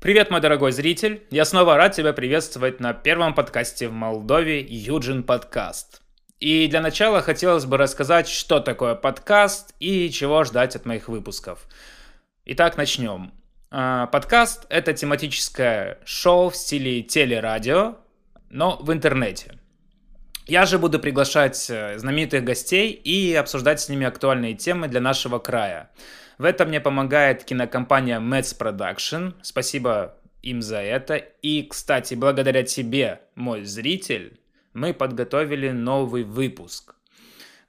[0.00, 1.24] Привет, мой дорогой зритель!
[1.30, 6.02] Я снова рад тебя приветствовать на первом подкасте в Молдове Юджин Подкаст.
[6.38, 11.66] И для начала хотелось бы рассказать, что такое подкаст и чего ждать от моих выпусков.
[12.44, 13.32] Итак, начнем.
[13.72, 17.96] А, подкаст— это тематическое шоу в стиле телерадио,
[18.50, 19.58] но в интернете.
[20.46, 25.40] Я же буду приглашать э, знаменитых гостей и обсуждать с ними актуальные темы для нашего
[25.40, 25.90] края.
[26.38, 29.34] В этом мне помогает кинокомпания Mets Production.
[29.42, 31.16] Спасибо им за это.
[31.16, 34.38] И, кстати, благодаря тебе, мой зритель,
[34.72, 36.94] мы подготовили новый выпуск,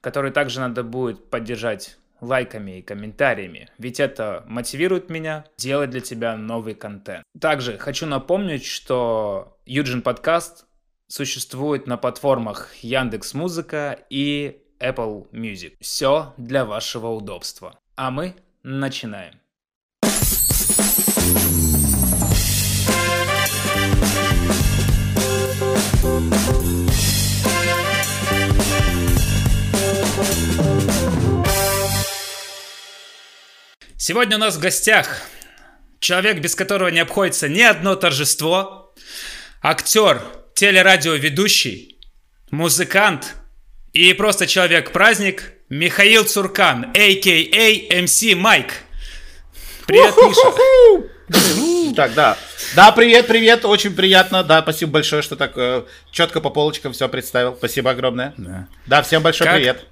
[0.00, 6.36] который также надо будет поддержать лайками и комментариями, ведь это мотивирует меня делать для тебя
[6.36, 7.24] новый контент.
[7.40, 10.66] Также хочу напомнить, что Юджин подкаст
[11.08, 15.74] существует на платформах Яндекс Музыка и Apple Music.
[15.80, 17.78] Все для вашего удобства.
[17.96, 19.40] А мы Начинаем.
[33.96, 35.22] Сегодня у нас в гостях
[35.98, 38.94] человек, без которого не обходится ни одно торжество,
[39.62, 40.22] актер,
[40.54, 41.98] телерадиоведущий,
[42.50, 43.36] музыкант
[43.94, 48.02] и просто человек-праздник Михаил Цуркан, а.к.а.
[48.02, 48.72] МС Майк.
[49.86, 51.94] Привет, Миша.
[51.94, 52.36] Так, да.
[52.74, 54.42] Да, привет, привет, очень приятно.
[54.42, 57.54] Да, спасибо большое, что так э, четко по полочкам все представил.
[57.56, 58.34] Спасибо огромное.
[58.36, 59.84] Да, да всем большой как, привет.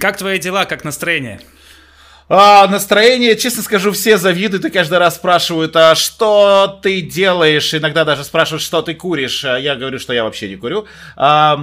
[0.00, 1.40] Как твои дела, как настроение?
[2.30, 7.72] А, настроение, честно скажу, все завидуют и каждый раз спрашивают, а что ты делаешь?
[7.72, 9.46] Иногда даже спрашивают, что ты куришь.
[9.46, 10.86] А я говорю, что я вообще не курю.
[11.16, 11.56] А,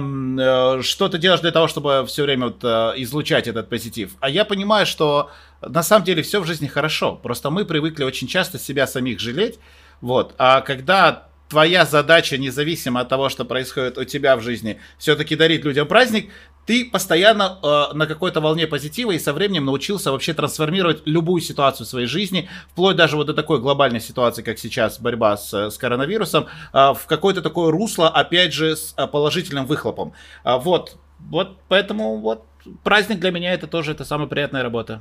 [0.82, 4.12] что ты делаешь для того, чтобы все время вот, э, излучать этот позитив?
[4.18, 5.30] А я понимаю, что
[5.62, 7.14] на самом деле все в жизни хорошо.
[7.14, 9.60] Просто мы привыкли очень часто себя самих жалеть.
[10.00, 10.34] Вот.
[10.36, 15.64] А когда твоя задача, независимо от того, что происходит у тебя в жизни, все-таки дарить
[15.64, 16.30] людям праздник,
[16.66, 21.86] ты постоянно э, на какой-то волне позитива и со временем научился вообще трансформировать любую ситуацию
[21.86, 25.78] в своей жизни, вплоть даже вот до такой глобальной ситуации, как сейчас борьба с, с
[25.78, 30.12] коронавирусом, э, в какое-то такое русло, опять же, с э, положительным выхлопом.
[30.44, 32.44] Э, вот, вот, поэтому вот
[32.82, 35.00] праздник для меня это тоже это самая приятная работа.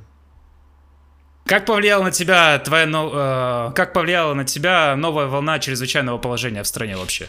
[1.46, 6.68] Как повлияла на тебя твоя, э, как повлияла на тебя новая волна чрезвычайного положения в
[6.68, 7.28] стране вообще?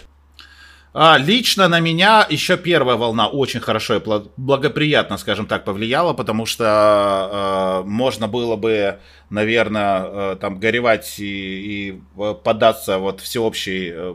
[0.99, 4.03] А, лично на меня еще первая волна очень хорошо и
[4.39, 8.99] благоприятно, скажем так, повлияла, потому что э, можно было бы,
[9.29, 12.01] наверное, э, там горевать и, и
[12.43, 14.15] поддаться вот всеобщей э,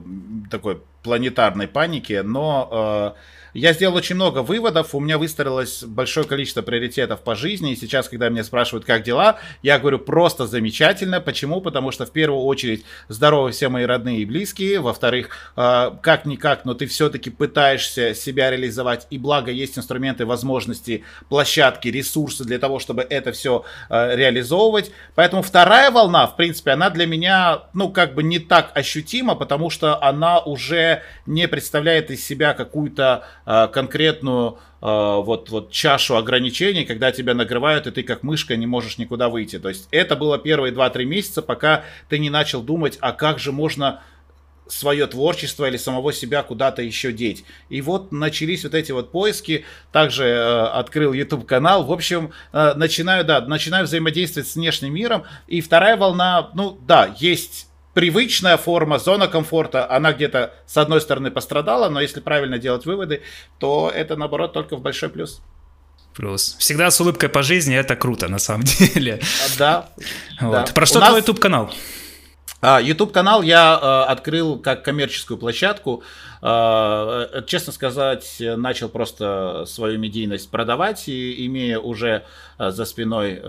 [0.50, 3.20] такой планетарной панике, но э,
[3.53, 8.07] я сделал очень много выводов, у меня выстроилось большое количество приоритетов по жизни, и сейчас,
[8.07, 11.19] когда меня спрашивают, как дела, я говорю просто замечательно.
[11.19, 11.61] Почему?
[11.61, 16.73] Потому что в первую очередь здоровы все мои родные и близкие, во-вторых, э, как-никак, но
[16.73, 23.06] ты все-таки пытаешься себя реализовать, и благо есть инструменты, возможности, площадки, ресурсы для того, чтобы
[23.09, 24.91] это все э, реализовывать.
[25.16, 29.69] Поэтому вторая волна, в принципе, она для меня, ну, как бы не так ощутима, потому
[29.69, 37.12] что она уже не представляет из себя какую-то конкретную э, вот, вот чашу ограничений, когда
[37.12, 39.59] тебя нагревают, и ты как мышка не можешь никуда выйти.
[39.59, 43.52] То есть это было первые 2-3 месяца, пока ты не начал думать, а как же
[43.52, 44.02] можно
[44.72, 47.44] свое творчество или самого себя куда-то еще деть.
[47.69, 52.73] И вот начались вот эти вот поиски, также э, открыл YouTube канал, в общем, э,
[52.75, 59.00] начинаю, да, начинаю взаимодействовать с внешним миром, и вторая волна, ну да, есть привычная форма,
[59.00, 63.22] зона комфорта, она где-то с одной стороны пострадала, но если правильно делать выводы,
[63.59, 65.41] то это наоборот только в большой плюс.
[66.13, 66.56] Плюс.
[66.59, 69.22] Всегда с улыбкой по жизни, это круто на самом деле.
[69.57, 69.90] Да.
[70.41, 70.52] Вот.
[70.52, 70.74] да.
[70.74, 71.19] Про что У твой нас...
[71.19, 71.74] YouTube канал?
[72.63, 76.03] А, YouTube канал я э, открыл как коммерческую площадку.
[76.44, 82.23] Э, э, честно сказать, начал просто свою медийность продавать, и имея уже
[82.59, 83.41] за спиной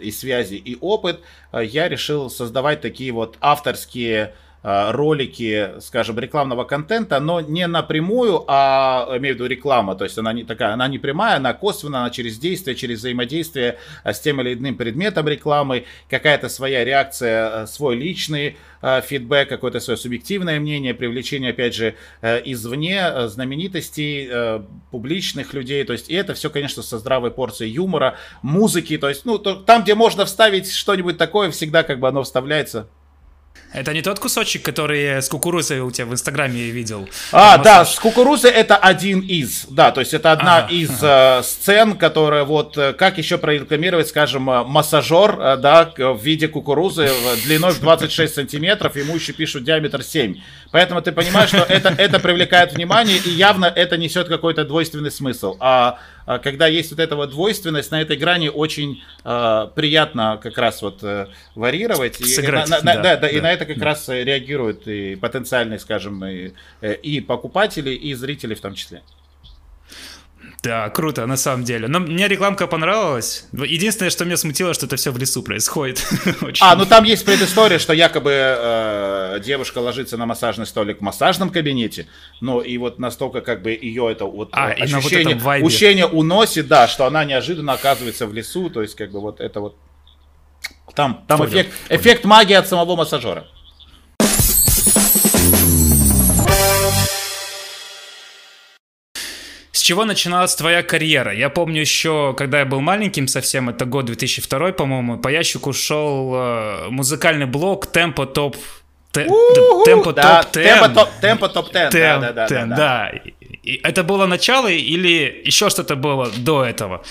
[0.00, 1.20] и связи, и опыт,
[1.52, 4.34] я решил создавать такие вот авторские
[4.66, 10.32] ролики, скажем, рекламного контента, но не напрямую, а имею в виду реклама, то есть она
[10.32, 14.40] не такая, она не прямая, она косвенная, она через действие, через взаимодействие э, с тем
[14.40, 20.94] или иным предметом рекламы, какая-то своя реакция, э, свой личный фидбэк, какое-то свое субъективное мнение,
[20.94, 24.60] привлечение, опять же, извне знаменитостей,
[24.90, 29.24] публичных людей, то есть и это все, конечно, со здравой порцией юмора, музыки, то есть,
[29.24, 32.88] ну, то, там, где можно вставить что-нибудь такое, всегда как бы оно вставляется.
[33.72, 37.08] Это не тот кусочек, который с кукурузой у тебя в Инстаграме видел?
[37.30, 41.40] А, да, с кукурузой это один из, да, то есть это одна ага, из ага.
[41.40, 47.10] Э, сцен, которая вот, э, как еще прорекламировать, скажем, э, массажер, да, в виде кукурузы
[47.44, 50.36] длиной в 26 сантиметров, ему еще пишут диаметр 7.
[50.70, 55.56] Поэтому ты понимаешь, что это, это привлекает внимание, и явно это несет какой-то двойственный смысл.
[55.60, 60.82] А когда есть вот эта вот двойственность, на этой грани очень э, приятно как раз
[60.82, 62.16] вот э, варьировать.
[62.16, 63.84] Сыграть, и, на, на, да, да, да, и на это как да.
[63.86, 69.02] раз реагируют и потенциальные, скажем, и, э, и покупатели, и зрители в том числе.
[70.62, 71.86] Да, круто, на самом деле.
[71.86, 73.46] Но мне рекламка понравилась.
[73.52, 76.04] Единственное, что меня смутило, что это все в лесу происходит.
[76.60, 81.50] а, ну там есть предыстория, что якобы э, девушка ложится на массажный столик в массажном
[81.50, 82.08] кабинете,
[82.40, 86.88] но и вот настолько как бы ее это вот а, ощущение, вот ощущение уносит, да,
[86.88, 89.76] что она неожиданно оказывается в лесу, то есть как бы вот это вот
[90.94, 92.00] там, там понял, эффект, понял.
[92.00, 93.46] эффект магии от самого массажера.
[99.86, 101.32] Чего начиналась твоя карьера?
[101.32, 106.34] Я помню еще, когда я был маленьким совсем, это год 2002, по-моему, по ящику шел
[106.34, 108.56] э, музыкальный блог Темпо Топ
[109.12, 109.28] Темпо
[110.12, 111.20] топ 10.
[111.20, 112.64] Темпо топ 10, да, да, да.
[112.66, 113.12] Да,
[113.84, 117.04] это было начало или еще что-то было до этого?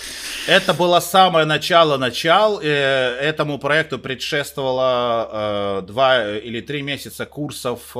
[0.45, 2.59] Это было самое начало начал.
[2.61, 7.95] Э, этому проекту предшествовало э, два или три месяца курсов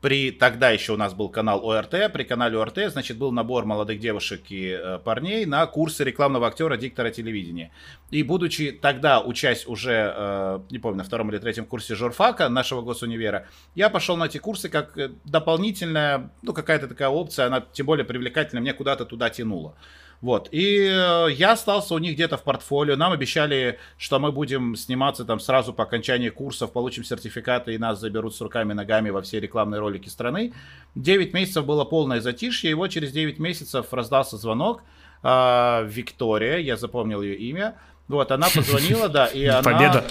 [0.00, 4.00] при тогда еще у нас был канал ОРТ, при канале ОРТ, значит, был набор молодых
[4.00, 7.70] девушек и э, парней на курсы рекламного актера, диктора телевидения.
[8.10, 12.80] И будучи тогда учась уже, э, не помню, на втором или третьем курсе журфака нашего
[12.80, 17.84] госунивера, я пошел на эти курсы как э, дополнительная, ну, какая-то такая опция, она тем
[17.84, 19.74] более привлекательная, мне куда-то туда тянула.
[20.20, 20.48] Вот.
[20.52, 22.96] И э, я остался у них где-то в портфолио.
[22.96, 28.00] Нам обещали, что мы будем сниматься там сразу по окончании курсов, получим сертификаты и нас
[28.00, 30.52] заберут с руками и ногами во все рекламные ролики страны.
[30.94, 34.82] 9 месяцев было полное затишье, и вот через 9 месяцев раздался звонок.
[35.22, 37.76] Э, Виктория, я запомнил ее имя,
[38.10, 39.62] вот, она позвонила, да, и она...
[39.62, 40.04] Победа.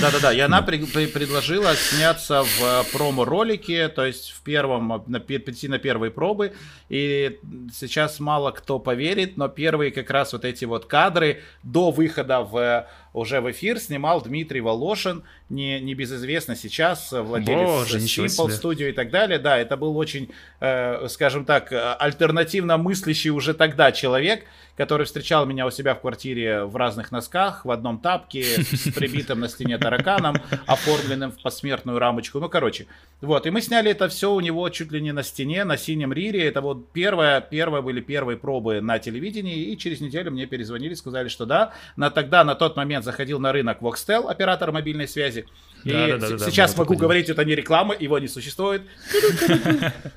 [0.00, 5.20] Да-да-да, и она при, при, предложила сняться в э, промо-ролике, то есть в первом, на,
[5.20, 6.52] прийти на первые пробы,
[6.88, 7.38] и
[7.72, 12.88] сейчас мало кто поверит, но первые как раз вот эти вот кадры до выхода в
[13.12, 18.88] уже в эфир снимал Дмитрий Волошин, не, не безызвестно сейчас, э, владелец Боже, Simple Studio
[18.88, 19.38] и так далее.
[19.38, 20.30] Да, это был очень,
[20.60, 24.44] э, скажем так, альтернативно мыслящий уже тогда человек,
[24.76, 29.40] который встречал меня у себя в квартире в разных носках, в одном тапке, с прибитым
[29.40, 30.36] на стене тараканом,
[30.66, 32.40] оформленным в посмертную рамочку.
[32.40, 32.86] Ну, короче,
[33.20, 33.46] вот.
[33.46, 36.46] И мы сняли это все у него чуть ли не на стене, на синем рире.
[36.46, 39.70] Это вот первое, первое были первые пробы на телевидении.
[39.70, 41.72] И через неделю мне перезвонили, сказали, что да.
[41.96, 45.46] На, тогда, на тот момент заходил на рынок Voxtel, оператор мобильной связи.
[45.84, 48.82] И да, да, да, сейчас могу говорить, это не реклама, его не существует.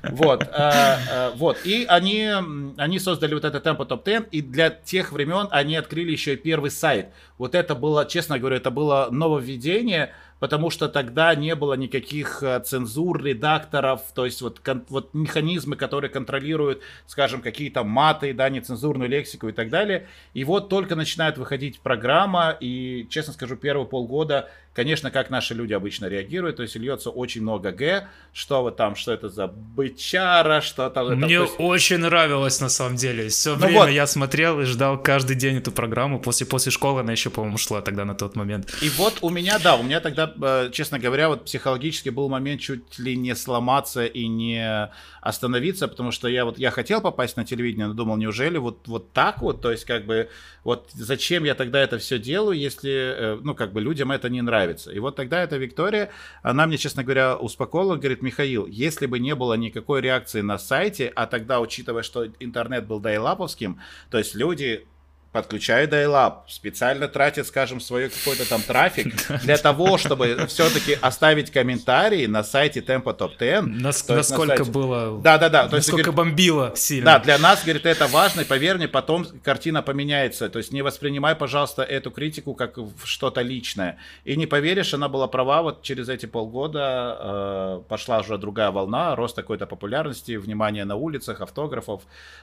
[0.02, 0.42] Вот.
[0.42, 1.58] Э, э, вот.
[1.64, 2.30] И они,
[2.76, 6.36] они создали вот это Tempo Top 10, и для тех времен они открыли еще и
[6.36, 7.08] первый сайт.
[7.38, 10.12] Вот это было, честно говоря, это было нововведение,
[10.44, 15.74] потому что тогда не было никаких э, цензур, редакторов, то есть вот, кон, вот механизмы,
[15.74, 20.06] которые контролируют, скажем, какие-то маты, да, нецензурную лексику и так далее.
[20.34, 25.72] И вот только начинает выходить программа, и, честно скажу, первые полгода Конечно, как наши люди
[25.72, 30.60] обычно реагируют, то есть льется очень много Г, что вот там, что это за бычара,
[30.60, 31.14] что там...
[31.14, 31.54] Мне это, есть...
[31.58, 33.28] очень нравилось на самом деле.
[33.28, 33.90] Все ну время вот.
[33.90, 36.18] я смотрел и ждал каждый день эту программу.
[36.18, 38.74] После, после школы она еще, по-моему, шла тогда на тот момент.
[38.82, 42.60] И вот у меня, да, у меня тогда, э, честно говоря, вот психологически был момент
[42.60, 44.90] чуть ли не сломаться и не
[45.20, 49.12] остановиться, потому что я вот, я хотел попасть на телевидение, но думал, неужели вот, вот
[49.12, 50.28] так вот, то есть как бы,
[50.64, 54.42] вот зачем я тогда это все делаю, если, э, ну, как бы людям это не
[54.42, 54.90] нравится нравится.
[54.90, 56.10] И вот тогда эта Виктория,
[56.42, 61.12] она мне, честно говоря, успокоила, говорит, Михаил, если бы не было никакой реакции на сайте,
[61.14, 63.80] а тогда, учитывая, что интернет был дайлаповским,
[64.10, 64.86] то есть люди
[65.34, 72.26] подключают dial специально тратят, скажем, свой какой-то там трафик для того, чтобы все-таки оставить комментарии
[72.26, 73.82] на сайте Tempo Top 10.
[73.82, 74.70] Нас, насколько сайте...
[74.70, 75.20] было...
[75.20, 75.68] Да-да-да.
[75.68, 77.04] Насколько есть, бомбило сильно.
[77.04, 80.48] Да, для нас, говорит, это важно, и поверь мне, потом картина поменяется.
[80.48, 83.98] То есть не воспринимай, пожалуйста, эту критику как что-то личное.
[84.22, 89.16] И не поверишь, она была права, вот через эти полгода э, пошла уже другая волна,
[89.16, 92.02] рост какой-то популярности, внимание на улицах, автографов,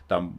[0.10, 0.36] там,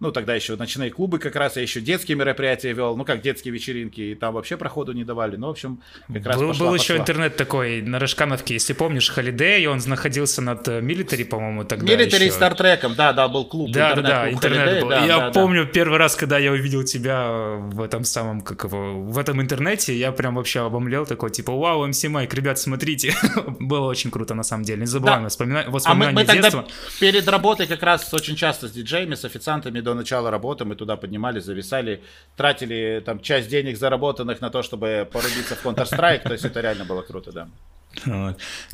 [0.00, 3.52] ну, тогда еще ночные клубы как раз, я еще детские мероприятия вел, ну как детские
[3.52, 5.36] вечеринки, и там вообще проходу не давали.
[5.36, 5.80] Ну, в общем,
[6.12, 6.84] как раз Был, пошла, был пошла.
[6.84, 12.28] еще интернет такой на Рыжкановке, если помнишь, Холидей, он находился над Милитари, по-моему, тогда Милитари
[12.30, 13.70] Стартреком, да, да, был клуб.
[13.70, 14.88] Да, интернет, да, да, интернет Holiday, был.
[14.90, 15.70] Да, я да, помню да.
[15.70, 20.12] первый раз, когда я увидел тебя в этом самом, как его, в этом интернете, я
[20.12, 23.14] прям вообще обомлел, такой, типа, вау, МС Майк, ребят, смотрите.
[23.60, 25.28] было очень круто, на самом деле, незабываемо.
[25.28, 25.64] Да.
[25.70, 26.62] Воспоминания а мы, мы детства.
[26.62, 30.74] тогда перед работой как раз очень часто с диджеями, с официантами до начала работы мы
[30.74, 32.02] туда поднимались, зависали,
[32.36, 36.84] тратили там часть денег заработанных на то, чтобы порубиться в Counter-Strike, то есть это реально
[36.84, 37.46] было круто, да.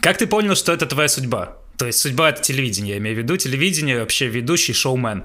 [0.00, 1.57] Как ты понял, что это твоя судьба?
[1.78, 5.25] То есть судьба это телевидение, я имею в виду телевидение, вообще ведущий шоумен.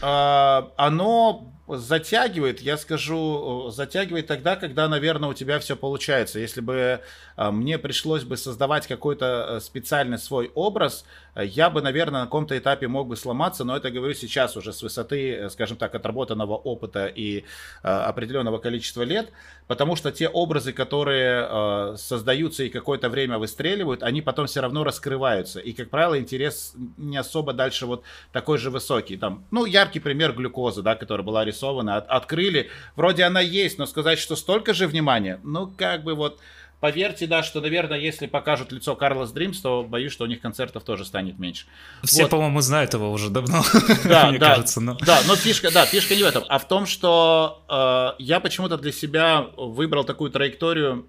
[0.00, 6.38] А, оно затягивает, я скажу, затягивает тогда, когда, наверное, у тебя все получается.
[6.38, 7.00] Если бы
[7.36, 11.04] а, мне пришлось бы создавать какой-то э, специальный свой образ,
[11.36, 14.72] э, я бы, наверное, на каком-то этапе мог бы сломаться, но это говорю сейчас уже
[14.72, 17.44] с высоты, э, скажем так, отработанного опыта и
[17.82, 19.30] определенного количества лет,
[19.66, 25.60] потому что те образы, которые создаются и какое-то время выстреливают, они потом все равно раскрываются.
[25.60, 29.16] И, как правило, интерес не особо дальше вот такой же высокий.
[29.16, 32.70] Там, ну, яркий пример глюкозы, да, которая была нарисована, от, открыли.
[32.96, 36.38] Вроде она есть, но сказать, что столько же внимания, ну, как бы вот...
[36.80, 40.84] Поверьте, да, что, наверное, если покажут лицо Карлос Дримс, то боюсь, что у них концертов
[40.84, 41.66] тоже станет меньше.
[42.04, 42.30] Все, вот.
[42.30, 43.64] по-моему, знают его уже давно,
[44.04, 44.80] да, мне да, кажется.
[44.80, 44.96] Но...
[45.04, 48.78] Да, но фишка, да, фишка не в этом, а в том, что э, я почему-то
[48.78, 51.08] для себя выбрал такую траекторию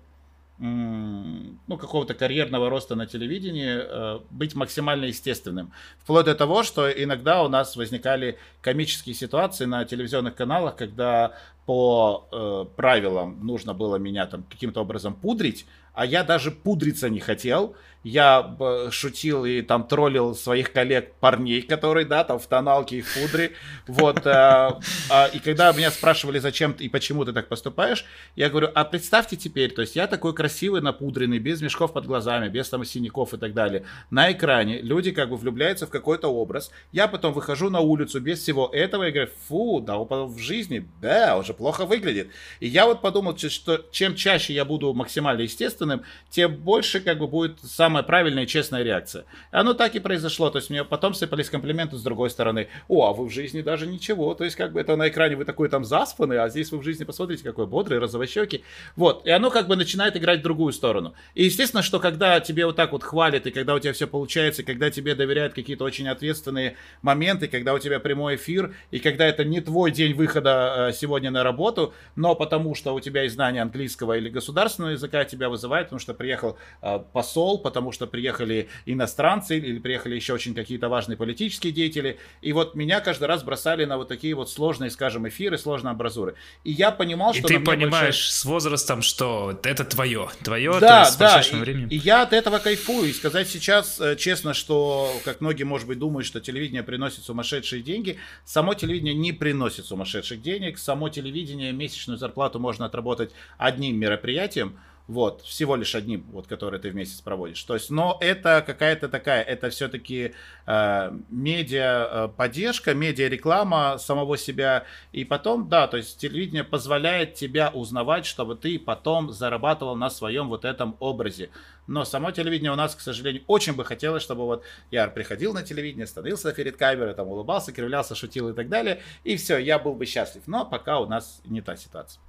[0.60, 5.72] ну, какого-то карьерного роста на телевидении, э, быть максимально естественным.
[6.00, 11.34] Вплоть до того, что иногда у нас возникали комические ситуации на телевизионных каналах, когда
[11.66, 17.20] по э, правилам нужно было меня там каким-то образом пудрить, а я даже пудриться не
[17.20, 17.75] хотел.
[18.03, 18.56] Я
[18.91, 23.51] шутил и там троллил своих коллег парней, которые, да, там в тоналке и в пудре.
[23.88, 24.25] Вот.
[24.25, 24.79] А,
[25.10, 29.36] а, и когда меня спрашивали, зачем и почему ты так поступаешь, я говорю, а представьте
[29.36, 33.38] теперь, то есть я такой красивый, напудренный, без мешков под глазами, без там синяков и
[33.38, 33.84] так далее.
[34.10, 36.72] На экране люди как бы влюбляются в какой-то образ.
[36.91, 41.38] Я потом выхожу на улицу без всего этого и говорю, фу, да, в жизни, да,
[41.38, 42.29] уже плохо выглядит.
[42.62, 47.27] И я вот подумал, что чем чаще я буду максимально естественным, тем больше как бы
[47.27, 49.25] будет самая правильная и честная реакция.
[49.51, 50.51] И оно так и произошло.
[50.51, 52.67] То есть мне потом сыпались комплименты с другой стороны.
[52.88, 54.36] О, а вы в жизни даже ничего.
[54.36, 56.84] То есть как бы это на экране вы такой там заспанный, а здесь вы в
[56.84, 58.63] жизни посмотрите, какой бодрый, розовощекий.
[58.96, 59.25] Вот.
[59.25, 61.15] И оно как бы начинает играть в другую сторону.
[61.34, 64.62] И естественно, что когда тебе вот так вот хвалят, и когда у тебя все получается,
[64.62, 69.25] и когда тебе доверяют какие-то очень ответственные моменты, когда у тебя прямой эфир, и когда
[69.25, 73.34] это не твой день выхода э, сегодня на работу, но потому что у тебя есть
[73.34, 78.69] знание английского или государственного языка, тебя вызывает, потому что приехал э, посол, потому что приехали
[78.86, 82.17] иностранцы или приехали еще очень какие-то важные политические деятели.
[82.41, 86.36] И вот меня каждый раз бросали на вот такие вот сложные, скажем, эфиры, сложные абразуры.
[86.63, 87.48] И я понимал, что...
[87.48, 88.33] И ты понимаешь больше...
[88.33, 91.88] с возрастом, что это твое, твое, да, то с да, и, временем.
[91.89, 93.09] и я от этого кайфую.
[93.09, 97.81] И сказать сейчас э, честно, что, как многие, может быть, думают, что телевидение приносит сумасшедшие
[97.81, 100.77] деньги, само телевидение не приносит сумасшедших денег.
[100.77, 104.79] Само телевидение месячную зарплату можно отработать одним мероприятием,
[105.10, 107.63] вот, всего лишь одним, вот, который ты в месяц проводишь.
[107.63, 110.36] То есть, но это какая-то такая, это все-таки
[110.68, 114.84] э, медиа э, поддержка, медиа реклама самого себя.
[115.12, 120.48] И потом, да, то есть телевидение позволяет тебя узнавать, чтобы ты потом зарабатывал на своем
[120.48, 121.50] вот этом образе.
[121.88, 125.63] Но само телевидение у нас, к сожалению, очень бы хотелось, чтобы вот я приходил на
[125.63, 129.01] телевидение, становился перед камерой, там улыбался, кривлялся, шутил и так далее.
[129.24, 130.44] И все, я был бы счастлив.
[130.46, 132.22] Но пока у нас не та ситуация.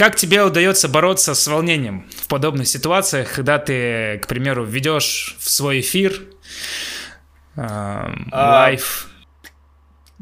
[0.00, 5.50] Как тебе удается бороться с волнением в подобных ситуациях, когда ты, к примеру, ведешь в
[5.50, 6.22] свой эфир
[7.56, 9.09] э, live?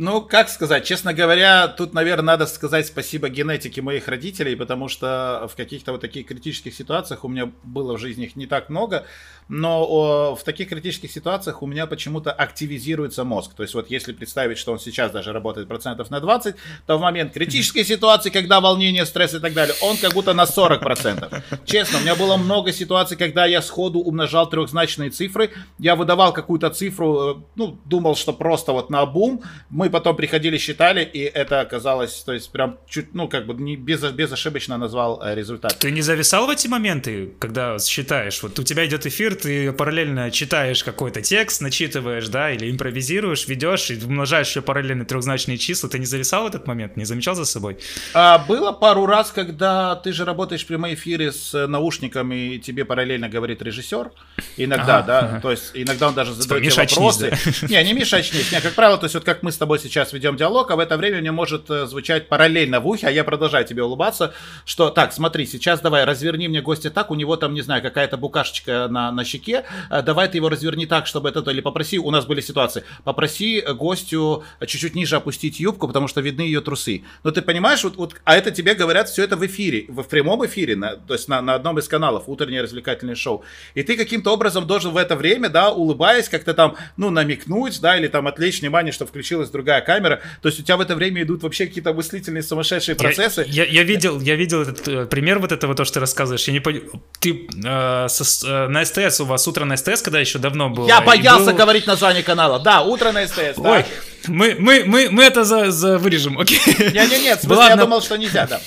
[0.00, 5.48] Ну, как сказать, честно говоря, тут, наверное, надо сказать спасибо генетике моих родителей, потому что
[5.52, 9.06] в каких-то вот таких критических ситуациях у меня было в жизни их не так много,
[9.48, 13.54] но о, в таких критических ситуациях у меня почему-то активизируется мозг.
[13.54, 16.54] То есть вот если представить, что он сейчас даже работает процентов на 20,
[16.86, 20.46] то в момент критической ситуации, когда волнение, стресс и так далее, он как будто на
[20.46, 21.32] 40 процентов.
[21.64, 25.50] Честно, у меня было много ситуаций, когда я сходу умножал трехзначные цифры,
[25.80, 30.16] я выдавал какую-то цифру, э, ну, думал, что просто вот на бум, мы мы потом
[30.16, 34.76] приходили, считали, и это оказалось, то есть прям чуть, ну, как бы не без, безошибочно
[34.76, 35.78] назвал э, результат.
[35.78, 38.42] Ты не зависал в эти моменты, когда считаешь?
[38.42, 43.90] Вот у тебя идет эфир, ты параллельно читаешь какой-то текст, начитываешь, да, или импровизируешь, ведешь
[43.90, 45.88] и умножаешь еще параллельно трехзначные числа.
[45.88, 46.96] Ты не зависал в этот момент?
[46.96, 47.78] Не замечал за собой?
[48.12, 52.84] А, было пару раз, когда ты же работаешь в прямом эфире с наушниками, и тебе
[52.84, 54.10] параллельно говорит режиссер.
[54.58, 55.40] Иногда, ага, да, ага.
[55.40, 57.30] то есть иногда он даже задает тебе вопросы.
[57.62, 57.68] Да?
[57.68, 58.52] Не, не мешачнись.
[58.52, 60.80] Не, как правило, то есть вот как мы с тобой сейчас ведем диалог, а в
[60.80, 64.90] это время мне может э, звучать параллельно в ухе, а я продолжаю тебе улыбаться, что
[64.90, 68.88] так, смотри, сейчас давай разверни мне гостя так, у него там, не знаю, какая-то букашечка
[68.88, 72.26] на, на щеке, э, давай ты его разверни так, чтобы это, или попроси, у нас
[72.26, 77.04] были ситуации, попроси гостю чуть-чуть ниже опустить юбку, потому что видны ее трусы.
[77.24, 80.44] Но ты понимаешь, вот, вот а это тебе говорят все это в эфире, в прямом
[80.46, 83.44] эфире, на, то есть на, на одном из каналов, утреннее развлекательное шоу.
[83.74, 87.96] И ты каким-то образом должен в это время, да, улыбаясь, как-то там, ну, намекнуть, да,
[87.96, 90.20] или там отвлечь внимание, что включилась другая камера.
[90.42, 93.44] То есть у тебя в это время идут вообще какие-то мыслительные сумасшедшие процессы.
[93.48, 96.44] Я, я, я видел, я видел этот э, пример вот этого, то, что ты рассказываешь.
[96.44, 96.82] Я не понял,
[97.20, 100.86] ты э, со, э, на СТС, у вас утро на СТС, когда еще давно было?
[100.88, 101.54] Я боялся был...
[101.54, 102.58] говорить название канала.
[102.58, 103.70] Да, утро на СТС, да.
[103.70, 103.84] Ой,
[104.26, 106.60] мы, мы, мы, мы это за, за вырежем, окей?
[106.66, 108.60] Не-не-нет, в смысле, я думал, что нельзя, да.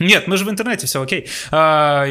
[0.00, 1.28] Нет, мы же в интернете, все окей.
[1.50, 2.06] А,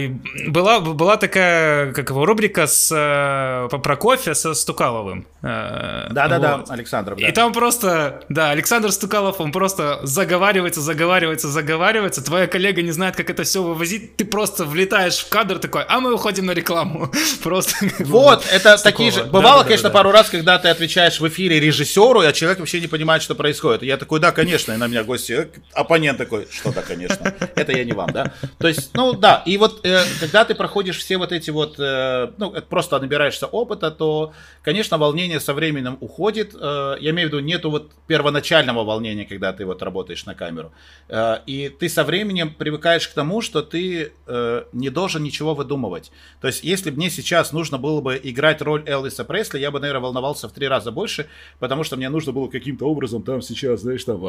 [0.47, 5.25] была, была такая, как его, рубрика с, э, про кофе со Стукаловым.
[5.41, 6.69] Э, Да-да-да, вот.
[6.69, 7.15] Александр.
[7.15, 7.27] Да.
[7.27, 12.23] И там просто, да, Александр Стукалов, он просто заговаривается, заговаривается, заговаривается.
[12.23, 14.15] Твоя коллега не знает, как это все вывозить.
[14.17, 17.11] Ты просто влетаешь в кадр такой, а мы уходим на рекламу.
[17.43, 17.75] Просто.
[17.99, 19.23] Вот, это такие же.
[19.23, 23.23] Бывало, конечно, пару раз, когда ты отвечаешь в эфире режиссеру, а человек вообще не понимает,
[23.23, 23.81] что происходит.
[23.81, 27.33] Я такой, да, конечно, и на меня гости, э, оппонент такой, что да, конечно.
[27.55, 28.33] Это я не вам, да?
[28.57, 32.31] То есть, ну да, и вот э, когда ты проходишь все вот эти вот, э,
[32.37, 36.53] ну, просто набираешься опыта, то, конечно, волнение со временем уходит.
[36.53, 40.71] Э, я имею в виду, нету вот первоначального волнения, когда ты вот работаешь на камеру.
[41.07, 46.11] Э, и ты со временем привыкаешь к тому, что ты э, не должен ничего выдумывать.
[46.41, 50.01] То есть, если мне сейчас нужно было бы играть роль Элвиса Пресли, я бы, наверное,
[50.01, 51.27] волновался в три раза больше,
[51.59, 54.19] потому что мне нужно было каким-то образом там сейчас, знаешь, там,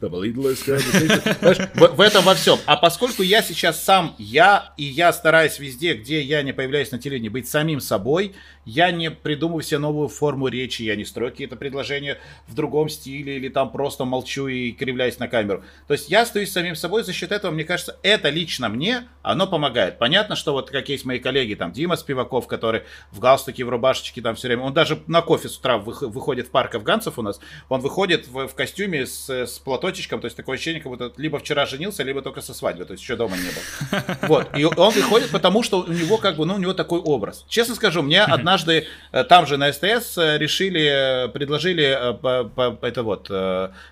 [0.00, 2.58] там, в, в этом во всем.
[2.66, 6.98] А поскольку я сейчас сам я, и я стараюсь везде, где я не появляюсь на
[6.98, 8.34] телевидении, быть самим собой,
[8.66, 13.36] я не придумываю себе новую форму речи, я не строю какие-то предложения в другом стиле,
[13.36, 15.64] или там просто молчу и кривляюсь на камеру.
[15.88, 19.46] То есть я остаюсь самим собой, за счет этого, мне кажется, это лично мне, оно
[19.46, 19.98] помогает.
[19.98, 24.20] Понятно, что вот как есть мои коллеги, там, Дима Спиваков, который в галстуке, в рубашечке
[24.20, 27.40] там все время, он даже на кофе с утра выходит в парк афганцев у нас,
[27.68, 31.38] он выходит в, в костюме с, с платочечком, то есть такое ощущение, как будто либо
[31.38, 34.28] вчера женился, либо только со свадьбы, то есть еще дома не был.
[34.28, 37.44] Вот, и он выходит, потому что у него как бы, ну, у него такой образ.
[37.48, 43.28] Честно скажу, мне однажды э, там же на СТС э, решили, предложили, э, это вот,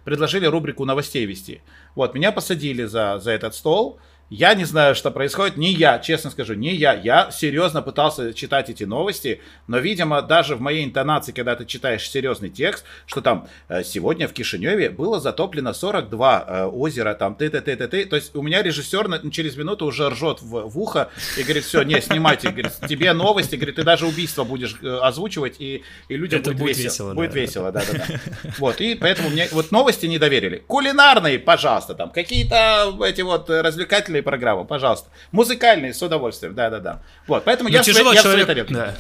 [0.05, 1.63] предложили рубрику новостей вести.
[1.95, 3.99] Вот, меня посадили за, за этот стол,
[4.31, 6.95] я не знаю, что происходит, не я, честно скажу, не я.
[6.95, 12.09] Я серьезно пытался читать эти новости, но, видимо, даже в моей интонации, когда ты читаешь
[12.09, 17.51] серьезный текст, что там э, сегодня в Кишиневе было затоплено 42 э, озера, там ты
[17.51, 20.79] ты ты ты ты То есть у меня режиссер через минуту уже ржет в, в
[20.79, 24.99] ухо и говорит, все, не, снимайте, говорит, тебе новости, говорит, ты даже убийство будешь э,
[25.03, 26.85] озвучивать, и, и людям Это будет, будет весело.
[26.85, 27.41] весело будет да.
[27.41, 28.21] весело, да, да, да.
[28.59, 30.63] Вот, и поэтому мне вот новости не доверили.
[30.69, 35.09] Кулинарные, пожалуйста, там, какие-то эти вот развлекательные музыкальные программы, пожалуйста.
[35.33, 37.03] Музыкальные, с удовольствием, да-да-да.
[37.27, 38.69] Вот, поэтому Но ну, я, тяжело я человек...
[38.71, 38.97] Да.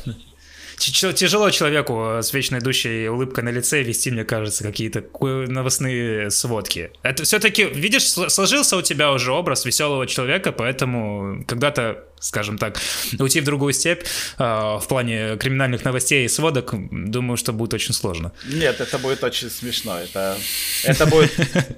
[0.78, 6.90] Тяжело человеку с вечно идущей улыбкой на лице вести, мне кажется, какие-то новостные сводки.
[7.02, 12.78] Это все-таки, видишь, сложился у тебя уже образ веселого человека, поэтому когда-то скажем так,
[13.18, 14.04] уйти в другую степь
[14.38, 18.32] э, в плане криминальных новостей и сводок, думаю, что будет очень сложно.
[18.44, 19.98] Нет, это будет очень смешно.
[19.98, 20.36] Это,
[20.84, 21.32] это, будет,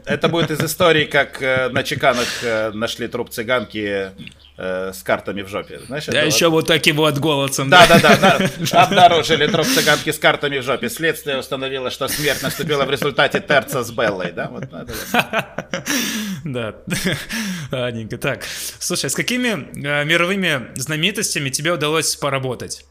[0.05, 4.11] это будет из истории, как э, на чеканах э, нашли труп цыганки
[4.57, 5.81] э, с картами в жопе.
[5.87, 6.63] Знаешь, да, еще вот...
[6.63, 7.71] вот таким вот голосом.
[7.71, 8.83] Да, да, да, да.
[8.83, 10.91] Обнаружили труп цыганки с картами в жопе.
[10.91, 14.33] Следствие установило, что смерть наступила в результате терца с Беллой.
[14.33, 15.85] Да, вот это.
[16.45, 16.75] Да.
[17.71, 18.19] Аненька.
[18.19, 18.45] Так,
[18.79, 20.05] слушай, с какими э,
[20.37, 22.85] мировыми знаменитостями тебе удалось поработать?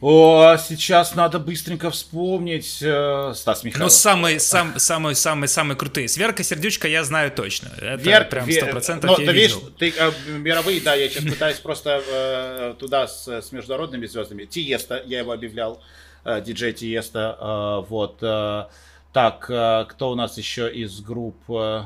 [0.00, 3.86] О, сейчас надо быстренько вспомнить э, Стас Михайлов.
[3.86, 6.08] Ну, самые, сам, самые, самые, самые крутые.
[6.08, 7.70] С Веркой Сердючка я знаю точно.
[7.80, 11.22] Это Вер, прям сто процентов ну, я ты видишь, ты, э, мировые, да, я сейчас
[11.22, 14.44] пытаюсь просто э, туда с, с международными звездами.
[14.44, 15.80] Тиеста, я его объявлял,
[16.24, 18.18] э, диджей Тиеста, э, вот.
[18.22, 18.64] Э,
[19.12, 21.36] так, э, кто у нас еще из групп...
[21.48, 21.84] Э,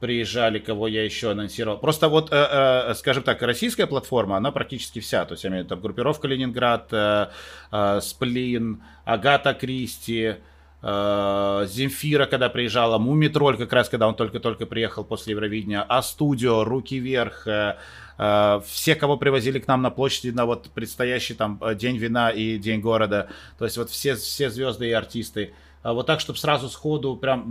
[0.00, 1.78] приезжали, кого я еще анонсировал.
[1.78, 2.46] Просто вот, э,
[2.90, 5.24] э, скажем так, российская платформа, она практически вся.
[5.26, 7.26] То есть, я имею в виду, там, группировка Ленинград, э,
[7.70, 10.36] э, Сплин, Агата Кристи,
[10.82, 16.98] э, Земфира, когда приезжала, Мумитроль, как раз когда он только-только приехал после Евровидения, А-студио, Руки
[16.98, 17.76] вверх, э,
[18.16, 22.56] э, все, кого привозили к нам на площади на вот предстоящий там День вина и
[22.56, 25.52] День города, то есть вот все, все звезды и артисты.
[25.82, 27.48] А вот так, чтобы сразу сходу прям,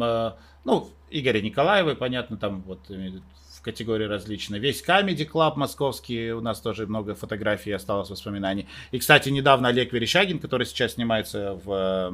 [0.63, 2.89] ну, Игоря Николаева, понятно, там вот
[3.59, 4.61] в категории различные.
[4.61, 8.67] Весь Comedy Club московский, у нас тоже много фотографий осталось, воспоминаний.
[8.91, 12.13] И, кстати, недавно Олег Верещагин, который сейчас снимается в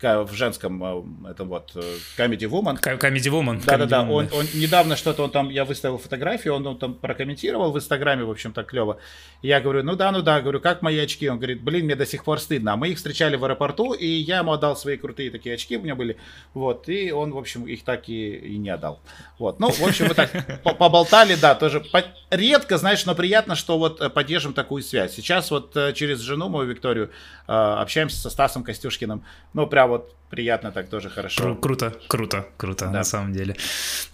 [0.00, 1.80] в женском э, этом вот э,
[2.16, 2.80] Comedy Woman.
[2.80, 3.62] Comedy Woman.
[3.64, 7.76] Да-да-да, он, он недавно что-то, он там, я выставил фотографию, он, он там прокомментировал в
[7.76, 8.98] Инстаграме, в общем, так клево.
[9.42, 11.28] Я говорю, ну да, ну да, говорю, как мои очки?
[11.28, 12.74] Он говорит, блин, мне до сих пор стыдно.
[12.74, 15.82] А мы их встречали в аэропорту, и я ему отдал свои крутые такие очки, у
[15.82, 16.16] меня были,
[16.54, 19.00] вот, и он, в общем, их так и, и не отдал.
[19.38, 20.27] Вот, ну, в общем, мы так
[20.62, 21.82] поболтали, да, тоже
[22.30, 25.14] редко, знаешь, но приятно, что вот э, поддержим такую связь.
[25.14, 27.10] Сейчас вот через жену мою Викторию
[27.46, 31.42] общаемся со Стасом Костюшкиным, ну, прям вот приятно так тоже хорошо.
[31.42, 32.90] Кру- круто, круто, круто, да.
[32.90, 33.56] на самом деле.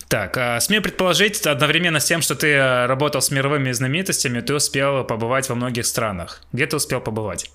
[0.08, 4.54] Так, а, смею предположить, одновременно с тем, что ты э, работал с мировыми знаменитостями, ты
[4.54, 6.42] успел побывать во многих странах.
[6.52, 7.50] Где ты успел побывать?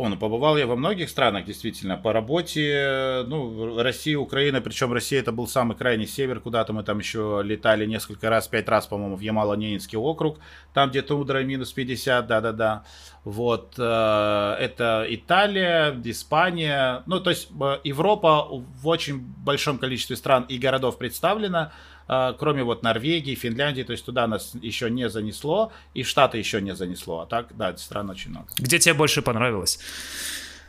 [0.00, 5.20] О, ну побывал я во многих странах, действительно, по работе, ну, Россия, Украина, причем Россия
[5.20, 9.16] это был самый крайний север, куда-то мы там еще летали несколько раз, пять раз, по-моему,
[9.16, 10.38] в Ямало-Ненецкий округ,
[10.72, 12.84] там где тундра минус 50, да-да-да,
[13.24, 20.44] вот, э, это Италия, Испания, ну, то есть э, Европа в очень большом количестве стран
[20.48, 21.72] и городов представлена,
[22.12, 26.60] а, кроме вот Норвегии, Финляндии, то есть туда нас еще не занесло, и Штаты еще
[26.60, 28.48] не занесло, а так, да, стран очень много.
[28.58, 29.78] Где тебе больше понравилось?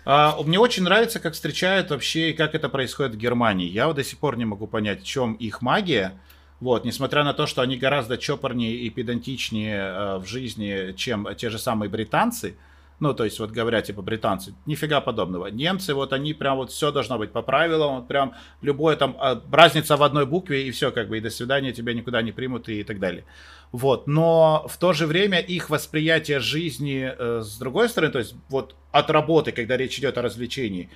[0.06, 3.68] А, мне очень нравится, как встречают вообще и как это происходит в Германии.
[3.68, 6.20] Я вот до сих пор не могу понять, в чем их магия.
[6.62, 11.50] Вот, несмотря на то, что они гораздо чопорнее и педантичнее э, в жизни, чем те
[11.50, 12.56] же самые британцы,
[13.00, 15.48] ну, то есть, вот говоря, типа, британцы, нифига подобного.
[15.48, 19.42] Немцы, вот они прям вот все должно быть по правилам, вот прям любое там, а,
[19.52, 22.70] разница в одной букве, и все, как бы, и до свидания, тебя никуда не примут
[22.70, 23.26] и так далее.
[23.72, 28.36] Вот, но в то же время их восприятие жизни э, с другой стороны, то есть,
[28.50, 30.92] вот от работы, когда речь идет о развлечении,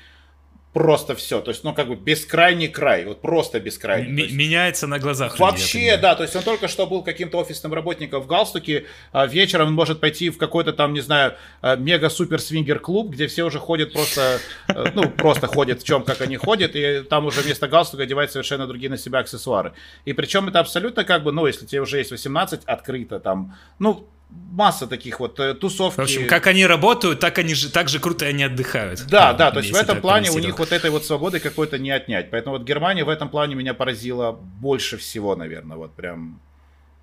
[0.76, 1.40] просто все.
[1.40, 4.10] То есть, ну, как бы бескрайний край, вот просто бескрайний.
[4.10, 5.40] М- есть, меняется на глазах.
[5.40, 9.68] Вообще, да, то есть он только что был каким-то офисным работником в галстуке, а вечером
[9.70, 14.40] он может пойти в какой-то там, не знаю, а, мега-супер-свингер-клуб, где все уже ходят просто,
[14.68, 18.32] э, ну, просто ходят в чем, как они ходят, и там уже вместо галстука одевают
[18.32, 19.72] совершенно другие на себя аксессуары.
[20.04, 24.10] И причем это абсолютно как бы, ну, если тебе уже есть 18, открыто там, ну,
[24.30, 26.00] масса таких вот э, тусовки.
[26.00, 29.06] В общем, как они работают, так они же так же круто они отдыхают.
[29.08, 31.92] Да, да, то есть в этом плане у них вот этой вот свободы какой-то не
[31.92, 32.32] отнять.
[32.32, 36.40] Поэтому вот Германия в этом плане меня поразила больше всего, наверное, вот прям,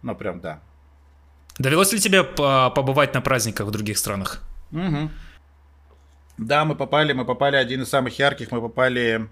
[0.02, 0.61] ну прям да.
[1.58, 4.42] Довелось ли тебе побывать на праздниках в других странах?
[4.72, 5.11] Угу.
[6.38, 9.28] Да, мы попали, мы попали один из самых ярких, мы попали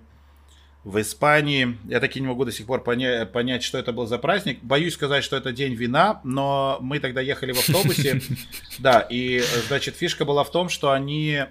[0.85, 1.79] в Испании.
[1.85, 4.63] Я таки не могу до сих пор поня- понять, что это был за праздник.
[4.63, 8.21] Боюсь сказать, что это день вина, но мы тогда ехали в автобусе.
[8.79, 11.45] Да, и, значит, фишка была в том, что они...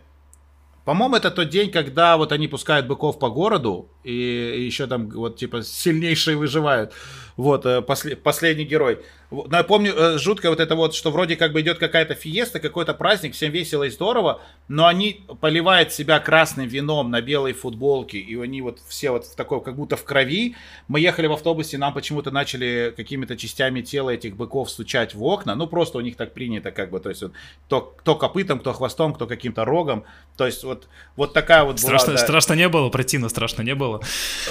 [0.83, 5.37] По-моему, это тот день, когда вот они пускают быков по городу, и еще там вот
[5.37, 6.93] типа сильнейшие выживают.
[7.37, 8.99] Вот, э, после, последний герой.
[9.31, 12.59] Но я помню, э, жутко вот это вот, что вроде как бы идет какая-то фиеста,
[12.59, 18.17] какой-то праздник, всем весело и здорово, но они поливают себя красным вином на белой футболке,
[18.17, 20.57] и они вот все вот в такой, как будто в крови.
[20.89, 25.55] Мы ехали в автобусе, нам почему-то начали какими-то частями тела этих быков стучать в окна,
[25.55, 27.31] ну просто у них так принято, как бы, то есть вот,
[27.69, 30.03] то, кто копытом, кто хвостом, кто каким-то рогом,
[30.35, 32.17] то есть вот, вот такая вот страшно, была...
[32.17, 32.23] Да.
[32.23, 33.88] Страшно не было, противно страшно не было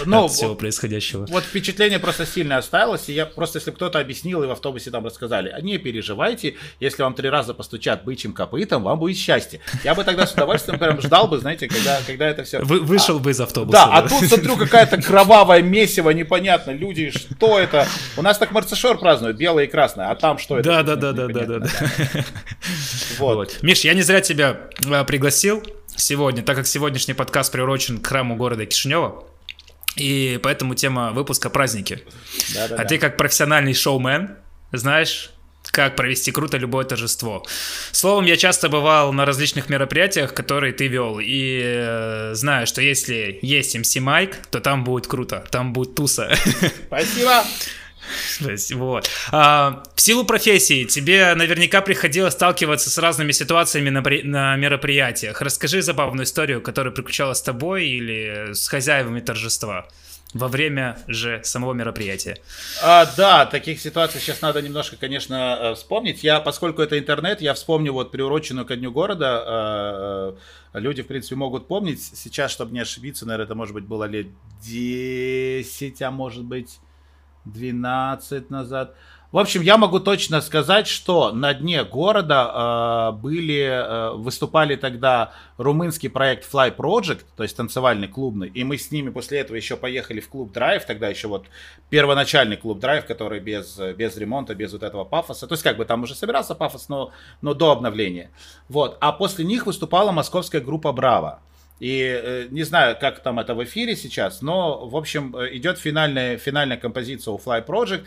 [0.05, 1.27] ну, от всего происходящего.
[1.29, 5.05] Вот впечатление просто сильно оставилось, и я просто, если кто-то объяснил, и в автобусе там
[5.05, 9.61] рассказали, не переживайте, если вам три раза постучат бычьим копытом, вам будет счастье.
[9.85, 12.61] Я бы тогда с удовольствием прям ждал бы, знаете, когда, когда это все...
[12.61, 13.72] Вы, вышел а, бы из автобуса.
[13.72, 17.87] Да, да, а тут смотрю какая-то кровавая месиво, непонятно, люди, что это?
[18.16, 20.68] У нас так Марцешор празднуют, белое и красное, а там что это?
[20.68, 21.68] Да, да, да, да, да, да.
[23.18, 23.59] Вот.
[23.62, 25.62] Миш, я не зря тебя а, пригласил
[25.99, 29.25] сегодня, так как сегодняшний подкаст приурочен к храму города Кишинева.
[29.97, 32.05] И поэтому тема выпуска праздники.
[32.55, 34.37] Да, да, а ты как профессиональный шоумен,
[34.73, 35.31] знаешь,
[35.73, 37.45] как провести круто любое торжество.
[37.93, 43.39] Словом, я часто бывал на различных мероприятиях, которые ты вел, и э, знаю, что если
[43.43, 46.33] есть MC Майк, то там будет круто, там будет туса.
[46.87, 47.45] Спасибо!
[48.75, 49.11] Вот.
[49.33, 55.40] А, в силу профессии тебе наверняка приходилось сталкиваться с разными ситуациями на, на мероприятиях.
[55.42, 59.87] Расскажи забавную историю, которая приключалась с тобой или с хозяевами торжества.
[60.35, 62.37] во время же самого мероприятия.
[62.83, 66.23] А, да, таких ситуаций сейчас надо немножко, конечно, э, вспомнить.
[66.23, 69.44] Я, поскольку это интернет, я вспомню вот приуроченную ко Дню города.
[69.47, 70.37] Э,
[70.75, 72.03] э, люди, в принципе, могут помнить.
[72.03, 74.27] Сейчас, чтобы не ошибиться, наверное, это, может быть, было лет
[74.62, 76.79] 10, а может быть
[77.44, 78.94] 12 назад.
[79.31, 85.33] В общем, я могу точно сказать, что на дне города э, были, э, выступали тогда
[85.59, 89.77] румынский проект Fly Project, то есть танцевальный клубный, и мы с ними после этого еще
[89.77, 91.44] поехали в клуб Драйв, тогда еще вот
[91.90, 95.85] первоначальный клуб Драйв, который без, без ремонта, без вот этого пафоса, то есть как бы
[95.85, 97.11] там уже собирался пафос, но,
[97.42, 98.31] но до обновления.
[98.70, 101.40] Вот, а после них выступала московская группа Браво.
[101.81, 105.79] И э, не знаю, как там это в эфире сейчас, но, в общем, э, идет
[105.79, 108.05] финальная, финальная композиция у Fly Project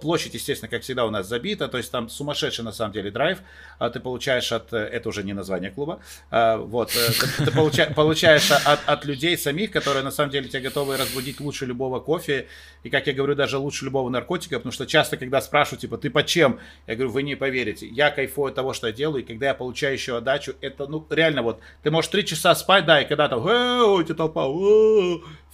[0.00, 3.38] площадь, естественно, как всегда у нас забита, то есть там сумасшедший на самом деле драйв,
[3.78, 7.50] а ты получаешь от, э, это уже не название клуба, а, вот, э, ты, ты
[7.50, 12.00] получа, получаешь от, от людей самих, которые на самом деле тебя готовы разбудить лучше любого
[12.00, 12.46] кофе,
[12.82, 16.10] и, как я говорю, даже лучше любого наркотика, потому что часто, когда спрашивают, типа, ты
[16.10, 16.60] по чем?
[16.86, 19.54] Я говорю, вы не поверите, я кайфую от того, что я делаю, и когда я
[19.54, 23.28] получаю еще отдачу, это, ну, реально вот, ты можешь три часа спать, да, и когда
[23.28, 24.46] там, ой, толпа,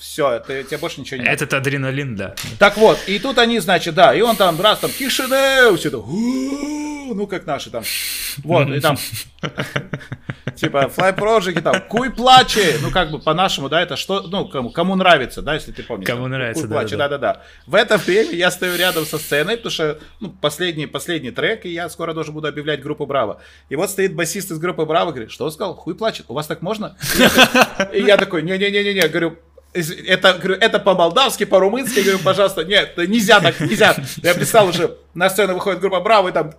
[0.00, 2.34] все, ты, тебе больше ничего не Этот адреналин, да.
[2.58, 5.98] Так вот, и тут они, значит, да, и он там раз там тишина, все это,
[5.98, 7.84] ну как наши там,
[8.38, 8.96] вот, и там,
[10.54, 14.70] типа, Fly Project, там, куй плаче, ну как бы по-нашему, да, это что, ну, кому,
[14.70, 16.06] кому нравится, да, если ты помнишь.
[16.06, 17.42] Кому там, нравится, куй плаче, да-да-да.
[17.66, 21.68] В это время я стою рядом со сценой, потому что, ну, последний, последний трек, и
[21.74, 23.42] я скоро должен буду объявлять группу Браво.
[23.68, 26.46] И вот стоит басист из группы Браво, говорит, что он сказал, хуй плачет, у вас
[26.46, 26.96] так можно?
[27.92, 29.38] И я такой, не-не-не-не, говорю,
[29.72, 33.94] это, говорю, это по-молдавски, по-румынски, говорю, пожалуйста, нет, нельзя так, нельзя.
[34.22, 36.54] Я представил уже, на сцену выходит группа Браво, и там,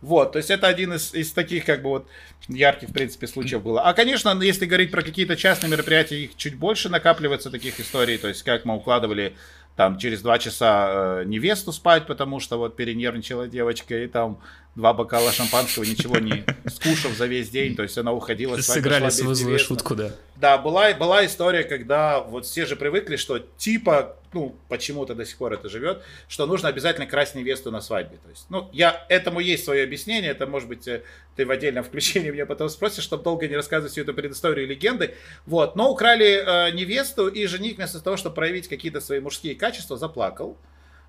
[0.00, 2.08] вот, то есть это один из, из таких, как бы, вот,
[2.48, 3.82] ярких, в принципе, случаев было.
[3.82, 8.28] А, конечно, если говорить про какие-то частные мероприятия, их чуть больше накапливается таких историй, то
[8.28, 9.36] есть как мы укладывали
[9.76, 14.40] там через два часа э, невесту спать, потому что вот перенервничала девочка, и там
[14.74, 18.56] два бокала шампанского, ничего не скушав за весь день, то есть она уходила.
[18.56, 20.12] Сыграли свою злую шутку, да.
[20.36, 25.36] Да, была, была история, когда вот все же привыкли, что типа, ну, почему-то до сих
[25.36, 28.16] пор это живет, что нужно обязательно красть невесту на свадьбе.
[28.24, 31.02] То есть, ну, я, этому есть свое объяснение, это, может быть, э,
[31.36, 35.14] ты в отдельном включении меня потом спросишь, чтобы долго не рассказывать всю эту предысторию легенды.
[35.46, 39.96] Вот, но украли э, невесту, и жених вместо того, чтобы проявить какие-то свои мужские качества,
[39.96, 40.56] заплакал.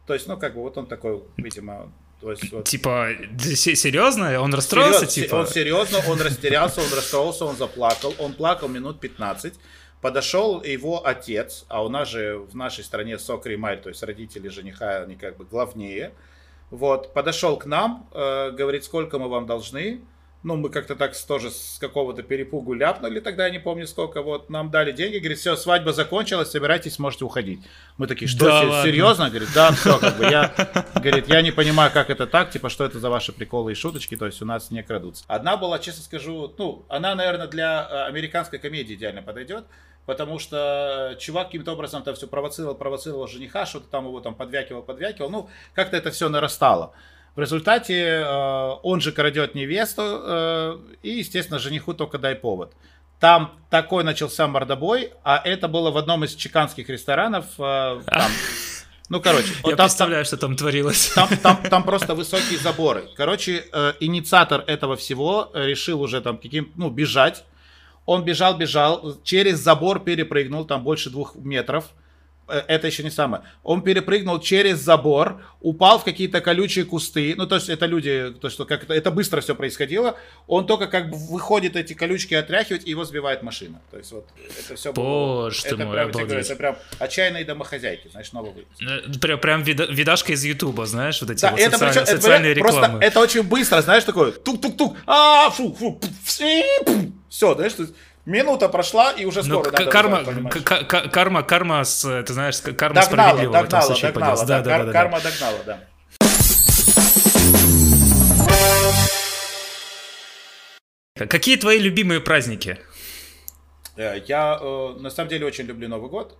[0.06, 1.92] То есть, ну, как бы, вот он такой, видимо,
[2.24, 2.64] то есть, вот...
[2.64, 4.40] Типа, серьезно?
[4.40, 5.36] Он расстроился, Серьез, типа?
[5.36, 8.16] Он серьезно, он растерялся, он расстроился, он заплакал.
[8.18, 9.56] Он плакал минут 15.
[10.00, 14.48] Подошел его отец, а у нас же в нашей стране сокри марь, то есть родители
[14.48, 16.14] жениха, они как бы главнее.
[16.72, 20.00] Вот, подошел к нам, э, говорит, сколько мы вам должны.
[20.44, 24.22] Ну, мы как-то так тоже с какого-то перепугу ляпнули тогда, я не помню сколько.
[24.22, 27.62] Вот, нам дали деньги, говорит, все, свадьба закончилась, собирайтесь, можете уходить.
[27.98, 29.30] Мы такие, что, да серьезно?
[29.30, 30.54] Говорит, да, все, как бы я,
[30.96, 34.18] говорит, я не понимаю, как это так, типа, что это за ваши приколы и шуточки,
[34.18, 35.24] то есть у нас не крадутся.
[35.28, 39.64] Одна была, честно скажу, ну, она, наверное, для э, американской комедии идеально подойдет,
[40.06, 44.82] потому что чувак каким-то образом там все провоцировал, провоцировал жениха, что-то там его там подвякивал,
[44.82, 46.94] подвякивал, ну, как-то это все нарастало.
[47.36, 52.74] В результате э, он же крадет невесту, э, и, естественно, жениху только дай повод.
[53.20, 57.46] Там такой начался мордобой, а это было в одном из чеканских ресторанов.
[57.58, 58.32] Э, там,
[59.10, 59.48] ну, короче.
[59.64, 61.12] Я там, представляю, что там творилось.
[61.16, 63.06] Там, там, там просто высокие заборы.
[63.16, 67.46] Короче, э, инициатор этого всего решил уже там каким, ну, бежать.
[68.06, 71.86] Он бежал, бежал, через забор перепрыгнул, там больше двух метров.
[72.48, 73.44] Э, это еще не самое.
[73.64, 77.36] Он перепрыгнул через забор, упал в какие-то колючие кусты.
[77.38, 80.18] Ну, то есть это люди, то, что как это, это быстро все происходило.
[80.48, 83.82] Он только как бы выходит эти колючки отряхивать, и его сбивает машина.
[83.92, 84.28] То есть вот
[84.60, 85.68] это все Боже было...
[85.68, 89.22] это, мой, прям, это прям отчаянные домохозяйки, знаешь, новый выпуск.
[89.22, 92.52] Прям, прям вида, видашка из Ютуба, знаешь, вот эти да, вот это, социальные, причем, социальные
[92.52, 92.88] это, рекламы.
[92.88, 96.02] Просто это очень быстро, знаешь, такое тук-тук-тук, а, фу, фу,
[97.30, 97.74] все, знаешь,
[98.26, 103.02] Минута прошла, и уже ну, скоро надо карма, бежать, карма, карма, с, ты знаешь, карма
[103.02, 105.30] догнала, справедлива догнала, в этом случае догнала, да, да, да, да, карма да.
[105.30, 105.80] догнала, да.
[111.28, 112.80] Какие твои любимые праздники?
[113.98, 116.38] Э, я э, на самом деле очень люблю Новый год.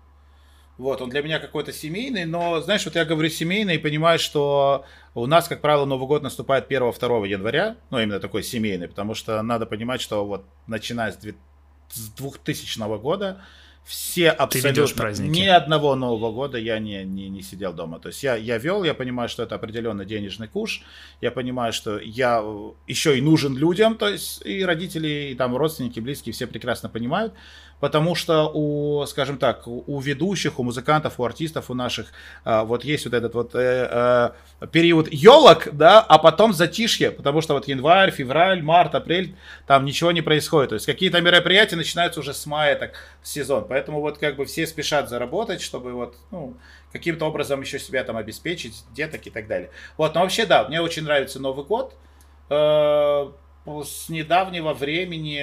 [0.78, 4.86] Вот, он для меня какой-то семейный, но, знаешь, вот я говорю семейный и понимаю, что
[5.14, 9.40] у нас, как правило, Новый год наступает 1-2 января, ну, именно такой семейный, потому что
[9.44, 11.18] надо понимать, что вот начиная с
[11.90, 13.42] с 2000 года
[13.86, 18.00] все абсолютно, ни одного Нового года я не, не, не сидел дома.
[18.00, 20.84] То есть я, я вел, я понимаю, что это определенный денежный куш,
[21.20, 22.42] я понимаю, что я
[22.88, 27.34] еще и нужен людям, то есть и родители, и там родственники, близкие все прекрасно понимают.
[27.84, 32.14] потому что у, скажем так, у ведущих, у музыкантов, у артистов, у наших,
[32.46, 37.42] а, вот есть вот этот вот э, э, период елок, да, а потом затишье, потому
[37.42, 39.36] что вот январь, февраль, март, апрель,
[39.68, 40.70] там ничего не происходит.
[40.70, 42.92] То есть какие-то мероприятия начинаются уже с мая, так,
[43.22, 43.68] сезон.
[43.74, 46.54] Поэтому вот как бы все спешат заработать, чтобы вот, ну,
[46.92, 49.72] каким-то образом еще себя там обеспечить, деток и так далее.
[49.98, 51.96] Вот, но вообще, да, мне очень нравится Новый год.
[52.52, 53.32] Э,
[53.66, 55.42] с недавнего времени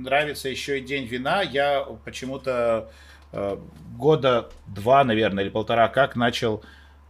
[0.00, 1.42] нравится еще и День вина.
[1.42, 2.88] Я почему-то
[3.32, 3.58] э,
[3.98, 6.62] года два, наверное, или полтора как начал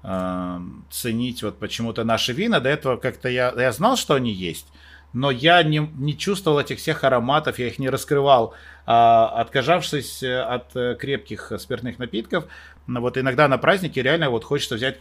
[0.03, 0.59] э,
[0.91, 2.61] ценить вот почему-то наши вина.
[2.61, 4.69] До этого как-то я, я знал, что они есть,
[5.13, 8.55] но я не, не чувствовал этих всех ароматов, я их не раскрывал.
[8.85, 12.45] А, отказавшись от крепких спиртных напитков,
[12.87, 14.99] вот иногда на праздники реально вот хочется взять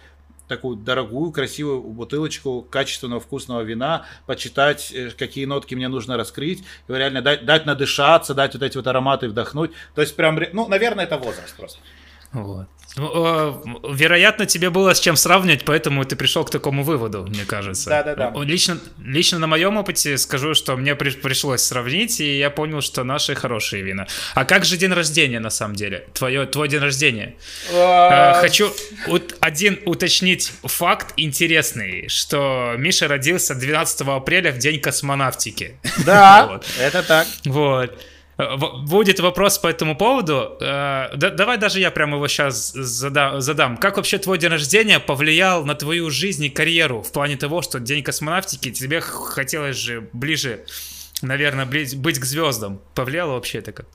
[0.51, 6.93] такую дорогую, красивую бутылочку качественного вкусного вина, почитать, э, какие нотки мне нужно раскрыть, и
[6.93, 9.71] реально дать, дать надышаться, дать вот эти вот ароматы вдохнуть.
[9.95, 11.79] То есть прям, ну, наверное, это возраст просто.
[12.33, 12.67] Вот.
[12.97, 17.45] Ну, э, вероятно, тебе было с чем сравнивать, поэтому ты пришел к такому выводу, мне
[17.45, 17.89] кажется.
[17.89, 18.33] Да, да, да.
[18.43, 23.03] Лично, лично на моем опыте скажу, что мне при, пришлось сравнить, и я понял, что
[23.03, 24.07] наши хорошие вина.
[24.33, 26.07] А как же день рождения на самом деле?
[26.13, 27.35] Твое, твой день рождения.
[27.73, 28.73] А, э, хочу
[29.07, 35.77] вот один уточнить факт интересный, что Миша родился 12 апреля в день космонавтики.
[36.05, 37.27] Да, это так.
[37.45, 37.97] Вот.
[38.83, 40.57] Будет вопрос по этому поводу.
[40.59, 43.77] Э, да, давай даже я прямо его сейчас задам, задам.
[43.77, 47.79] Как вообще твой день рождения повлиял на твою жизнь и карьеру в плане того, что
[47.79, 50.65] День космонавтики тебе хотелось же ближе
[51.21, 52.81] наверное, быть к звездам.
[52.95, 53.85] Повлияло вообще это как?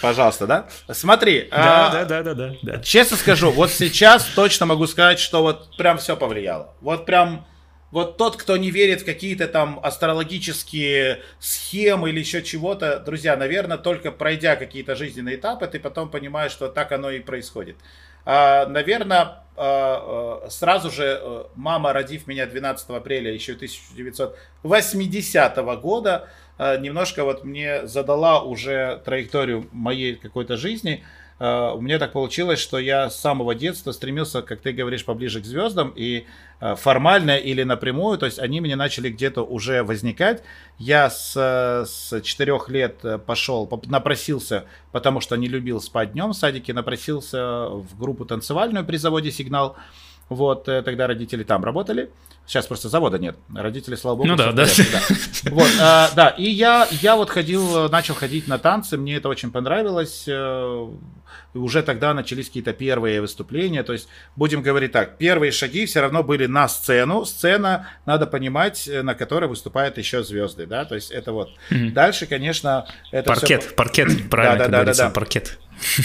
[0.00, 0.66] Пожалуйста, да?
[0.92, 1.48] Смотри.
[1.50, 2.78] Да, а, да, да, да, да, да.
[2.82, 6.74] Честно скажу, вот сейчас точно могу сказать, что вот прям все повлияло.
[6.80, 7.46] Вот прям
[7.90, 13.78] вот тот, кто не верит в какие-то там астрологические схемы или еще чего-то, друзья, наверное,
[13.78, 17.76] только пройдя какие-то жизненные этапы, ты потом понимаешь, что так оно и происходит.
[18.24, 26.28] А, наверное, а, а, сразу же э, мама, родив меня 12 апреля еще 1980 года,
[26.58, 32.58] а, немножко вот мне задала уже траекторию моей какой-то жизни– Э, у меня так получилось,
[32.58, 36.24] что я с самого детства стремился, как ты говоришь, поближе к звездам, и
[36.60, 40.42] э, формально или напрямую, то есть они мне начали где-то уже возникать.
[40.78, 46.72] Я с, с 4 лет пошел, напросился, потому что не любил спать днем в садике,
[46.72, 49.76] напросился в группу танцевальную при заводе «Сигнал».
[50.30, 52.10] Вот, э, тогда родители там работали.
[52.46, 53.36] Сейчас просто завода нет.
[53.54, 54.64] Родители, слава богу, ну да, да.
[54.64, 55.50] да.
[55.50, 59.50] Вот, а, да, и я, я вот ходил, начал ходить на танцы, мне это очень
[59.50, 60.26] понравилось.
[61.56, 63.82] Уже тогда начались какие-то первые выступления.
[63.82, 67.24] То есть, будем говорить так, первые шаги все равно были на сцену.
[67.24, 71.50] Сцена, надо понимать, на которой выступают еще звезды, да, то есть это вот.
[71.70, 71.90] Mm-hmm.
[71.92, 73.74] Дальше, конечно, это Паркет, все...
[73.74, 75.10] паркет, правильно, да, да, да, да, да.
[75.10, 75.58] паркет.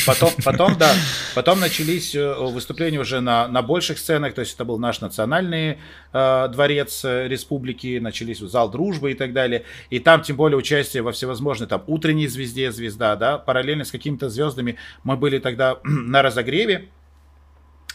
[0.05, 0.93] Потом, потом, да,
[1.35, 5.79] потом начались э, выступления уже на, на больших сценах, то есть это был наш национальный
[6.13, 9.63] э, дворец э, республики, начались зал дружбы и так далее.
[9.89, 14.29] И там, тем более, участие во всевозможной, там, утренней звезде звезда, да, параллельно с какими-то
[14.29, 16.89] звездами мы были тогда на разогреве.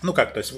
[0.03, 0.55] Ну как, то есть,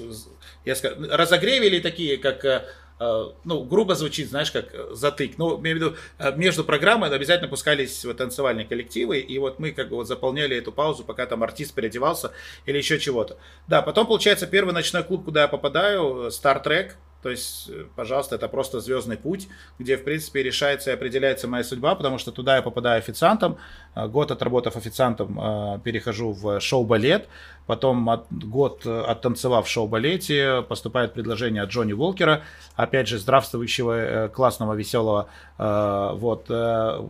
[0.65, 2.61] я скажу, разогреве или такие, как Э,
[2.99, 5.37] ну, грубо звучит, знаешь, как затык.
[5.37, 9.71] Ну, имею в виду, э, между программой обязательно пускались вот танцевальные коллективы, и вот мы
[9.71, 12.31] как бы вот заполняли эту паузу, пока там артист переодевался
[12.65, 13.37] или еще чего-то.
[13.67, 18.35] Да, потом, получается, первый ночной клуб, куда я попадаю, Star Trek, то есть, э, пожалуйста,
[18.35, 22.57] это просто звездный путь, где, в принципе, решается и определяется моя судьба, потому что туда
[22.57, 23.57] я попадаю официантом.
[23.95, 27.27] Год отработав официантом, перехожу в шоу-балет.
[27.69, 32.41] Потом от, год оттанцевав в шоу-балете, поступает предложение от Джонни Волкера,
[32.75, 35.29] опять же, здравствующего, э, классного, веселого,
[35.59, 37.07] э, вот, э,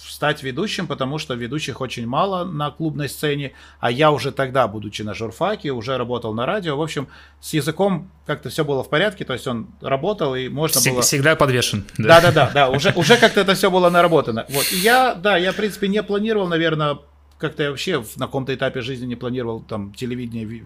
[0.00, 3.50] стать ведущим, потому что ведущих очень мало на клубной сцене,
[3.80, 7.08] а я уже тогда, будучи на журфаке, уже работал на радио, в общем,
[7.40, 11.02] с языком как-то все было в порядке, то есть он работал, и можно Всег, было...
[11.02, 11.84] Всегда подвешен.
[11.98, 14.46] Да-да-да, да, уже, уже как-то это все было наработано.
[14.50, 16.98] Вот, и я, да, я, в принципе, не планировал, наверное,
[17.40, 20.64] как-то вообще на каком-то этапе жизни не планировал там телевидение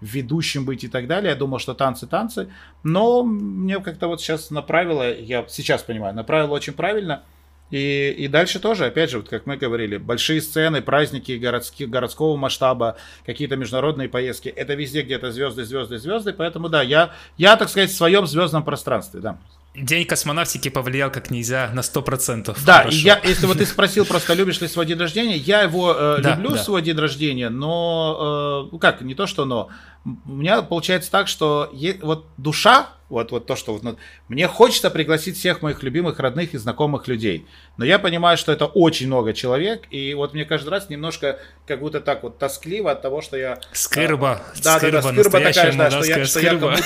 [0.00, 1.30] ведущим быть и так далее.
[1.30, 2.50] Я думал, что танцы, танцы.
[2.82, 7.22] Но мне как-то вот сейчас направило, я сейчас понимаю, направило очень правильно.
[7.70, 12.36] И, и дальше тоже, опять же, вот как мы говорили, большие сцены, праздники городские, городского
[12.36, 17.70] масштаба, какие-то международные поездки, это везде где-то звезды, звезды, звезды, поэтому да, я, я, так
[17.70, 19.38] сказать, в своем звездном пространстве, да.
[19.74, 22.56] День космонавтики повлиял как нельзя на 100%.
[22.64, 22.96] Да, хорошо.
[22.96, 26.18] и я, если вот ты спросил просто, любишь ли свой день рождения, я его э,
[26.22, 26.58] да, люблю, да.
[26.58, 29.70] свой день рождения, но, э, как, не то что но,
[30.04, 33.96] у меня получается так, что е, вот душа Вот, вот то, что вот, ну,
[34.28, 37.46] мне хочется пригласить всех моих любимых, родных и знакомых людей.
[37.76, 41.80] Но я понимаю, что это очень много человек, и вот мне каждый раз немножко как
[41.80, 43.60] будто так вот тоскливо от того, что я...
[43.72, 44.40] Скырба.
[44.62, 46.76] Да, скырба, да, да, скырба такая, да, что я, что, я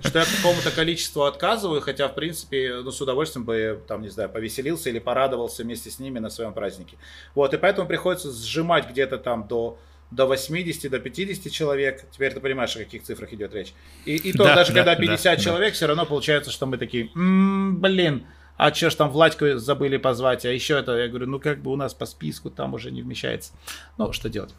[0.00, 4.30] что я какому-то количеству отказываю, хотя, в принципе, ну, с удовольствием бы, там, не знаю,
[4.30, 6.96] повеселился или порадовался вместе с ними на своем празднике.
[7.34, 9.78] Вот, и поэтому приходится сжимать где-то там до
[10.10, 12.04] до 80, до 50 человек.
[12.10, 13.74] Теперь ты понимаешь, о каких цифрах идет речь.
[14.04, 15.74] И, и то, да, даже да, когда 50 да, человек, да.
[15.74, 20.44] все равно получается, что мы такие, м-м, блин, а че ж там Владьку забыли позвать,
[20.44, 23.02] а еще это, я говорю, ну как бы у нас по списку там уже не
[23.02, 23.52] вмещается.
[23.98, 24.54] Ну, что делать?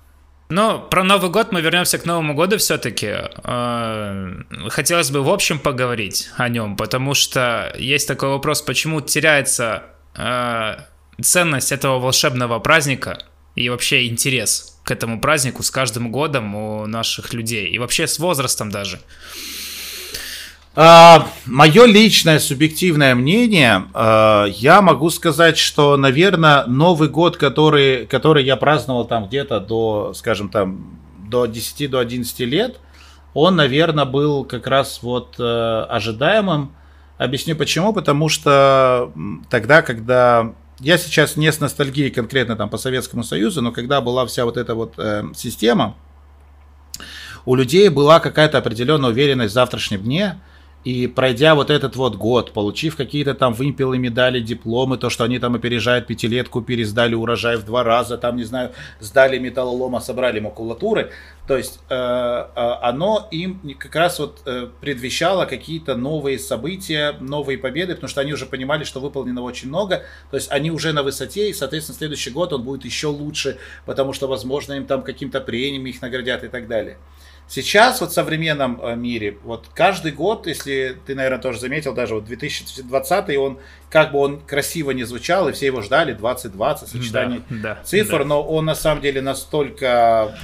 [0.52, 3.18] Ну, про Новый год мы вернемся к Новому году все-таки.
[3.43, 9.84] Э, хотелось бы в общем поговорить о нем, потому что есть такой вопрос, почему теряется
[10.16, 10.78] э,
[11.22, 13.20] ценность этого волшебного праздника
[13.56, 18.18] и вообще интерес к этому празднику с каждым годом у наших людей и вообще с
[18.18, 19.00] возрастом даже.
[20.76, 28.44] А, мое личное субъективное мнение, а, я могу сказать, что, наверное, Новый год, который, который
[28.44, 32.80] я праздновал там где-то до, скажем там, до 10 до 11 лет,
[33.36, 36.74] он, наверное, был как раз вот э, ожидаемым.
[37.20, 37.94] Объясню почему.
[37.94, 39.12] Потому что
[39.52, 44.26] тогда, когда я сейчас не с ностальгией конкретно там по Советскому Союзу, но когда была
[44.26, 45.96] вся вот эта вот э, система,
[47.46, 50.40] у людей была какая-то определенная уверенность в завтрашнем дне,
[50.86, 55.38] и пройдя вот этот вот год, получив какие-то там вымпелы, медали, дипломы, то, что они
[55.38, 61.12] там опережают пятилетку, пересдали урожай в два раза, там, не знаю, сдали металлолома, собрали макулатуры,
[61.48, 67.58] то есть э, э, оно им как раз вот э, предвещало какие-то новые события, новые
[67.58, 71.04] победы, потому что они уже понимали, что выполнено очень много, то есть они уже на
[71.04, 75.42] высоте, и, соответственно, следующий год он будет еще лучше, потому что, возможно, им там каким-то
[75.42, 76.98] премиями их наградят и так далее.
[77.50, 82.14] Сейчас вот в современном э, мире, вот каждый год, если ты, наверное, тоже заметил, даже
[82.14, 83.58] вот 2020, он
[83.89, 88.20] как бы он красиво не звучал, и все его ждали, 2020, сочетание да, да, цифр,
[88.20, 88.26] да.
[88.26, 90.38] но он на самом деле настолько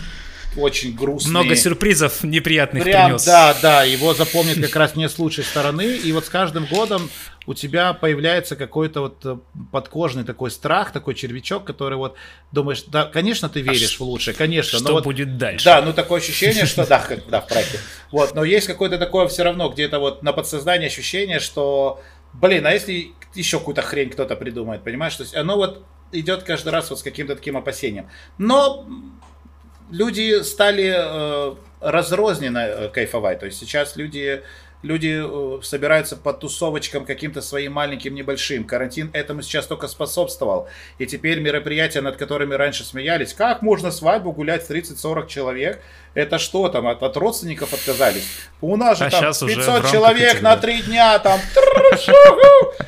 [0.57, 1.31] очень грустный.
[1.31, 3.25] Много сюрпризов неприятных Прям, принес.
[3.25, 5.95] Да, да, его запомнят как раз не с лучшей стороны.
[5.95, 7.09] И вот с каждым годом
[7.45, 9.37] у тебя появляется какой-то вот э,
[9.71, 12.15] подкожный такой страх, такой червячок, который вот
[12.51, 14.79] думаешь, да, конечно, ты а веришь а в лучшее, конечно.
[14.79, 15.65] Что но вот, будет дальше?
[15.65, 17.79] Да, ну такое ощущение, что да, как, да, в проекте.
[18.11, 22.01] Вот, но есть какое-то такое все равно где-то вот на подсознании ощущение, что,
[22.33, 25.15] блин, а если еще какую-то хрень кто-то придумает, понимаешь?
[25.15, 28.09] То есть оно вот идет каждый раз вот с каким-то таким опасением.
[28.37, 28.87] Но
[29.89, 33.39] люди стали э, разрозненно э, кайфовать.
[33.39, 34.43] То есть сейчас люди
[34.85, 38.63] люди э, собираются по тусовочкам каким-то своим маленьким, небольшим.
[38.63, 40.67] Карантин этому сейчас только способствовал.
[40.99, 45.81] И теперь мероприятия, над которыми раньше смеялись, как можно свадьбу гулять 30-40 человек,
[46.13, 48.27] это что там, от, от родственников отказались?
[48.61, 51.39] У нас же а там 500 человек на 3 дня, там...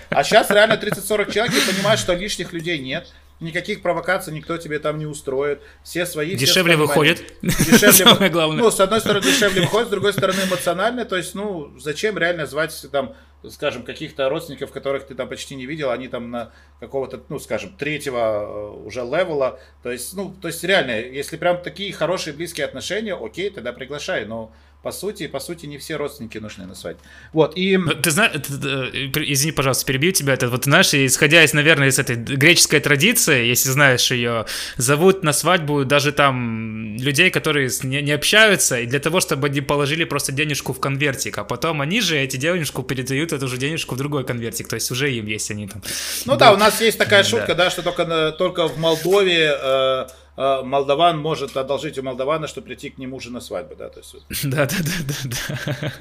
[0.10, 3.08] А сейчас реально 30-40 человек и понимают, что лишних людей нет
[3.40, 5.62] никаких провокаций никто тебе там не устроит.
[5.84, 6.36] Все свои.
[6.36, 7.34] Дешевле все выходит.
[7.42, 8.64] Дешевле, Самое главное.
[8.64, 11.06] Ну, с одной стороны, дешевле выходит, с другой стороны, эмоционально.
[11.06, 13.16] То есть, ну, зачем реально звать там,
[13.48, 17.76] скажем, каких-то родственников, которых ты там почти не видел, они там на какого-то, ну, скажем,
[17.78, 19.60] третьего э, уже левела.
[19.84, 24.26] То есть, ну, то есть реально, если прям такие хорошие близкие отношения, окей, тогда приглашай.
[24.26, 24.52] Но
[24.84, 27.02] по сути, по сути, не все родственники нужны на свадьбе.
[27.34, 27.78] Вот, и...
[27.78, 32.16] Ну, ты знаешь, извини, пожалуйста, перебью тебя, это вот, знаешь, исходя из, наверное, из этой
[32.16, 34.46] греческой традиции, если знаешь ее,
[34.78, 39.62] зовут на свадьбу даже там людей, которые не, не общаются, и для того, чтобы они
[39.62, 43.96] положили просто денежку в конвертик, а потом они же эти денежку передают эту же денежку
[43.96, 45.82] в другой конвертик, то есть уже им есть они там.
[46.26, 49.58] Ну да, да у нас есть такая шутка, да, да что только, только в Молдове
[49.60, 50.08] э,
[50.38, 54.16] молдаван может одолжить у молдавана, чтобы прийти к нему же на свадьбу, да, то есть.
[54.44, 55.92] Да, да, да, да, да.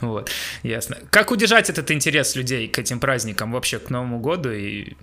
[0.00, 0.30] Вот,
[0.64, 0.96] ясно.
[1.10, 4.96] Как удержать этот интерес людей к этим праздникам вообще к Новому году и?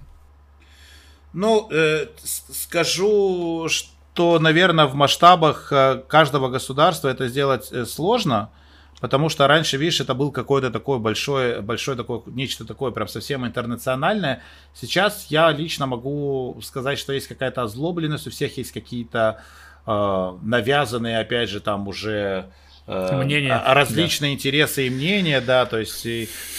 [1.34, 8.50] Ну, э, скажу, что, наверное, в масштабах э, каждого государства это сделать э, сложно.
[9.04, 13.46] Потому что раньше, видишь, это был какой-то такой большой, большой такой, нечто такое прям совсем
[13.46, 14.42] интернациональное.
[14.74, 19.42] Сейчас я лично могу сказать, что есть какая-то озлобленность, у всех есть какие-то
[19.86, 22.46] э, навязанные, опять же, там уже
[22.88, 23.62] мнения.
[23.66, 24.36] различные да.
[24.36, 26.06] интересы и мнения, да, то есть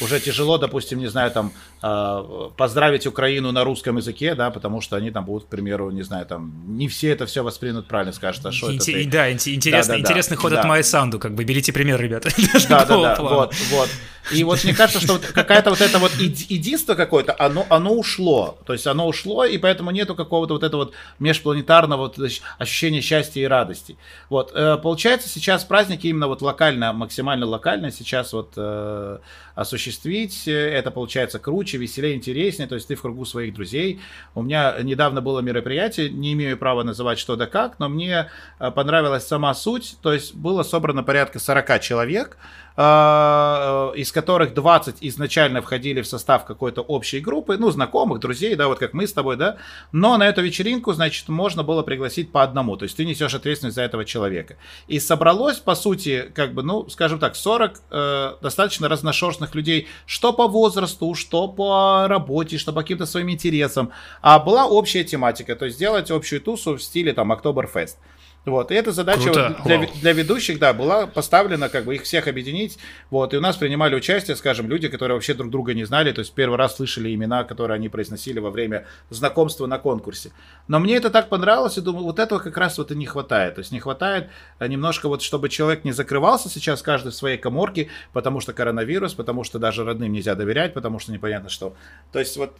[0.00, 1.52] уже тяжело, допустим, не знаю, там
[1.82, 6.02] э, поздравить Украину на русском языке, да, потому что они там будут, к примеру, не
[6.02, 9.06] знаю, там не все это все воспримут правильно, скажут, а что Инте- это ты...
[9.06, 10.60] Да, интересный, да, да, интересный да, ход да.
[10.60, 12.30] от Майсанду, как бы берите пример, ребята.
[12.68, 13.90] Да, да, да, вот, вот.
[14.32, 18.58] И вот мне кажется, что вот какая-то вот это вот единство какое-то, оно, оно ушло.
[18.64, 22.18] То есть оно ушло, и поэтому нету какого-то вот этого вот межпланетарного вот
[22.58, 23.98] ощущения счастья и радости.
[24.30, 24.52] Вот.
[24.54, 29.18] Э, получается, сейчас праздники именно вот локально, максимально локально сейчас вот э,
[29.54, 30.48] осуществить.
[30.48, 32.68] Это получается круче, веселее, интереснее.
[32.68, 34.00] То есть ты в кругу своих друзей.
[34.34, 38.70] У меня недавно было мероприятие, не имею права называть что да как, но мне э,
[38.70, 39.96] понравилась сама суть.
[40.02, 42.36] То есть было собрано порядка 40 человек.
[42.36, 48.66] А, из которых 20 изначально входили в состав какой-то общей группы, ну, знакомых, друзей, да,
[48.66, 49.58] вот как мы с тобой, да,
[49.92, 53.76] но на эту вечеринку, значит, можно было пригласить по одному, то есть ты несешь ответственность
[53.76, 54.56] за этого человека.
[54.88, 60.32] И собралось, по сути, как бы, ну, скажем так, 40 э, достаточно разношерстных людей, что
[60.32, 65.66] по возрасту, что по работе, что по каким-то своим интересам, а была общая тематика, то
[65.66, 67.98] есть сделать общую тусу в стиле, там, Октоберфест.
[68.44, 72.28] Вот, и эта задача вот для, для ведущих, да, была поставлена, как бы их всех
[72.28, 72.78] объединить,
[73.08, 76.18] вот, и у нас принимали участие, скажем, люди, которые вообще друг друга не знали, то
[76.20, 80.30] есть первый раз слышали имена, которые они произносили во время знакомства на конкурсе.
[80.68, 83.54] Но мне это так понравилось, и думаю, вот этого как раз вот и не хватает,
[83.54, 84.28] то есть не хватает
[84.58, 89.14] э, немножко вот, чтобы человек не закрывался сейчас каждый в своей коморке, потому что коронавирус,
[89.14, 91.74] потому что даже родным нельзя доверять, потому что непонятно что.
[92.12, 92.54] То есть вот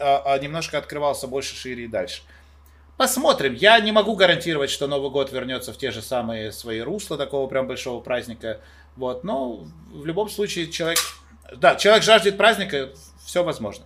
[0.00, 2.22] а, а немножко открывался больше, шире и дальше.
[2.98, 3.54] Посмотрим.
[3.54, 7.46] Я не могу гарантировать, что Новый год вернется в те же самые свои русла такого
[7.46, 8.60] прям большого праздника.
[8.96, 10.98] Вот, но в любом случае человек...
[11.56, 12.90] Да, человек жаждет праздника,
[13.24, 13.84] все возможно.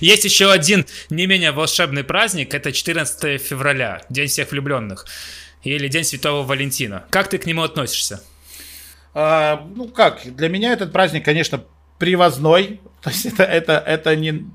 [0.00, 5.06] Есть еще один не менее волшебный праздник, это 14 февраля, День всех влюбленных,
[5.62, 7.06] или День Святого Валентина.
[7.08, 8.22] Как ты к нему относишься?
[9.14, 11.64] А, ну как, для меня этот праздник, конечно,
[11.98, 12.80] привозной.
[13.02, 14.46] То есть это, это, это не...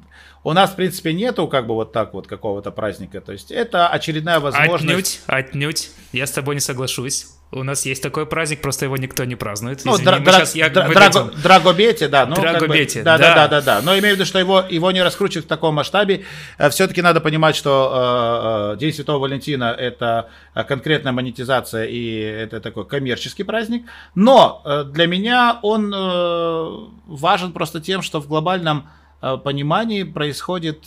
[0.44, 3.22] У нас, в принципе, нету как бы вот так вот какого-то праздника.
[3.22, 5.22] То есть это очередная возможность...
[5.26, 5.92] Отнюдь, отнюдь.
[6.12, 7.28] Я с тобой не соглашусь.
[7.56, 9.82] У нас есть такой праздник, просто его никто не празднует.
[9.86, 12.26] Ну, Извини, дра- сейчас, я дра- драго- Драгобете, да.
[12.26, 13.82] Ну, Драгобете, как бы, да, да, да, да, да.
[13.84, 16.24] Но имею в виду, что его, его не раскручивают в таком масштабе.
[16.58, 20.30] Э, Все-таки надо понимать, что э, э, День Святого Валентина это
[20.68, 23.86] конкретная монетизация и это такой коммерческий праздник.
[24.16, 26.70] Но э, для меня он э,
[27.08, 28.90] важен просто тем, что в глобальном
[29.22, 30.86] э, понимании происходит...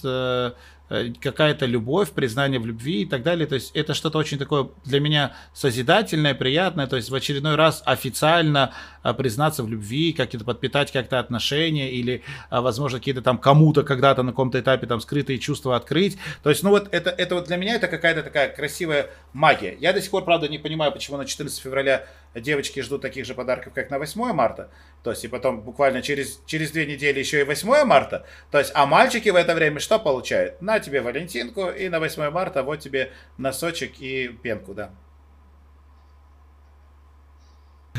[0.89, 3.47] Э, Э, какая-то любовь, признание в любви и так далее.
[3.47, 6.87] То есть это что-то очень такое для меня созидательное, приятное.
[6.87, 8.73] То есть в очередной раз официально
[9.03, 14.23] а, признаться в любви, как-то подпитать как-то отношения или, а, возможно, какие-то там кому-то когда-то
[14.23, 16.19] на каком-то этапе там скрытые чувства открыть.
[16.45, 19.77] То есть, ну вот это, это вот для меня это какая-то такая красивая магия.
[19.81, 22.07] Я до сих пор, правда, не понимаю, почему на 14 февраля
[22.41, 24.71] девочки ждут таких же подарков, как на 8 марта.
[25.03, 28.27] То есть, и потом буквально через, через две недели еще и 8 марта.
[28.51, 30.61] То есть, а мальчики в это время что получают?
[30.63, 34.91] На тебе Валентинку, и на 8 марта вот тебе носочек и пенку, да.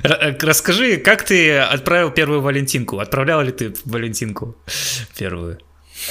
[0.04, 3.00] Э, расскажи, как ты отправил первую Валентинку?
[3.00, 4.56] Отправлял ли ты Валентинку
[5.18, 5.60] первую?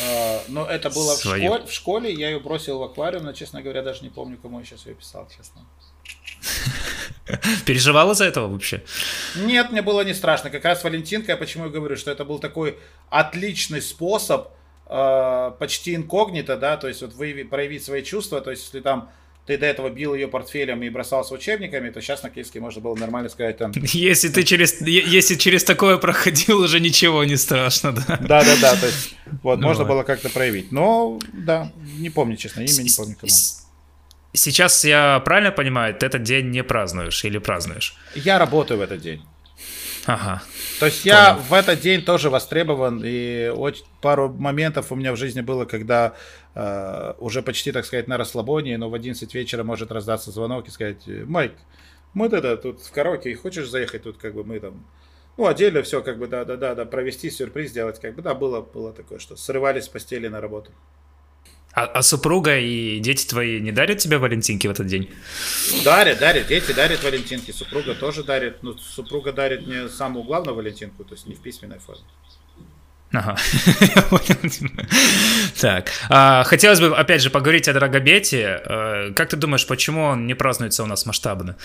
[0.01, 3.63] Uh, ну, это было в школе, в школе, я ее бросил в аквариум, но, честно
[3.63, 5.63] говоря, даже не помню, кому я сейчас ее писал, честно.
[7.67, 8.83] Переживала за этого вообще?
[9.37, 10.51] Нет, мне было не страшно.
[10.51, 12.79] Как раз Валентинка, я почему и говорю, что это был такой
[13.11, 14.49] отличный способ
[14.89, 19.11] э, почти инкогнито, да, то есть вот выявить, проявить свои чувства, то есть если там
[19.47, 22.97] ты до этого бил ее портфелем и бросался учебниками, то сейчас на киевске можно было
[22.97, 23.73] нормально сказать там...
[23.77, 28.19] Если ты через, если через такое проходил, уже ничего не страшно, да?
[28.21, 30.73] Да-да-да, то есть вот, ну, можно было как-то проявить.
[30.73, 33.33] Но, да, не помню, честно, имя не помню кому.
[34.37, 37.97] Сейчас я правильно понимаю, ты этот день не празднуешь или празднуешь?
[38.15, 39.23] Я работаю в этот день.
[40.05, 40.43] Ага.
[40.79, 41.17] То есть Понял.
[41.17, 45.65] я в этот день тоже востребован, и очень, пару моментов у меня в жизни было,
[45.65, 46.15] когда
[46.55, 50.71] э, уже почти, так сказать, на расслабоне, но в 11 вечера может раздаться звонок и
[50.71, 51.55] сказать, Майк,
[52.15, 54.87] мы это тут в караоке, хочешь заехать тут, как бы мы там,
[55.37, 58.93] ну, отдельно все, как бы, да-да-да, да, провести сюрприз сделать, как бы, да, было, было
[58.93, 60.71] такое, что срывались с постели на работу.
[61.77, 65.11] А, а супруга и дети твои не дарят тебе валентинки в этот день?
[65.85, 66.47] Дарят, дарят.
[66.47, 68.63] Дети дарят валентинки, супруга тоже дарит.
[68.63, 72.03] Ну, супруга дарит мне самую главную валентинку, то есть не в письменной форме.
[73.13, 73.37] Ага.
[75.61, 78.63] так, а, хотелось бы, опять же, поговорить о Драгобете.
[78.65, 81.57] А, как ты думаешь, почему он не празднуется у нас масштабно?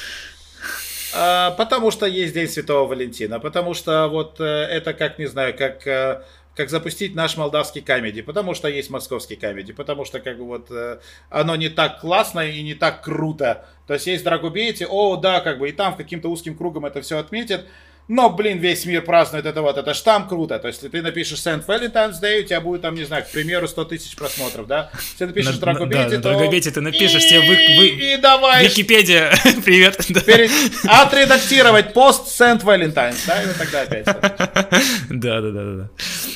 [1.14, 5.56] А, потому что есть День Святого Валентина, потому что вот э, это как, не знаю,
[5.58, 6.22] как э,
[6.56, 10.70] как запустить наш молдавский камеди, потому что есть московский камеди, потому что как бы вот
[10.70, 11.00] э,
[11.30, 13.66] оно не так классно и не так круто.
[13.88, 17.18] То есть есть Драгубейте, о, да, как бы и там каким-то узким кругом это все
[17.18, 17.66] отметят,
[18.08, 20.60] но, блин, весь мир празднует это вот, это ж там круто.
[20.60, 23.32] То есть, если ты напишешь Saint Valentine's Day, у тебя будет там, не знаю, к
[23.32, 24.92] примеру, 100 тысяч просмотров, да?
[24.94, 26.22] Если ты напишешь Драгобете, да, то...
[26.22, 27.88] Драгобете ты напишешь, тебе вы, вы...
[27.88, 28.66] И давай...
[28.66, 29.32] Википедия,
[29.66, 29.98] привет.
[30.26, 30.52] Перед...
[30.84, 34.06] Отредактировать пост Saint Valentine's, да, и вот тогда опять.
[35.10, 35.90] Да, да, да, да.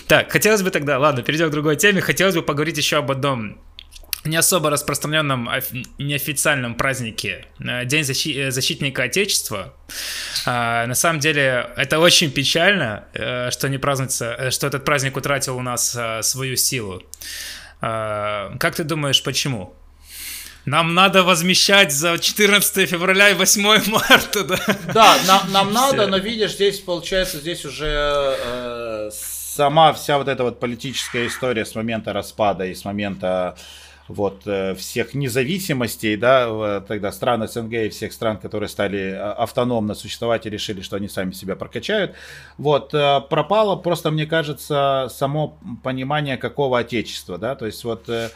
[0.07, 2.01] Так, хотелось бы тогда, ладно, перейдем к другой теме.
[2.01, 3.57] Хотелось бы поговорить еще об одном
[4.25, 5.49] не особо распространенном
[5.97, 9.73] неофициальном празднике э, День защи- э, защитника Отечества.
[10.45, 15.57] А, на самом деле это очень печально, э, что не празднуется, что этот праздник утратил
[15.57, 17.03] у нас свою силу.
[17.81, 19.75] А, как ты думаешь, почему?
[20.65, 23.61] Нам надо возмещать за 14 февраля и 8
[23.91, 24.57] марта, да?
[24.93, 30.43] Да, нам, нам надо, но видишь, здесь получается, здесь уже э, сама вся вот эта
[30.43, 33.55] вот политическая история с момента распада и с момента
[34.07, 39.95] вот, э, всех независимостей, да, тогда стран СНГ и всех стран, которые стали а, автономно
[39.95, 42.13] существовать и решили, что они сами себя прокачают,
[42.57, 48.29] вот, э, пропало просто, мне кажется, само понимание какого отечества, да, то есть вот, э,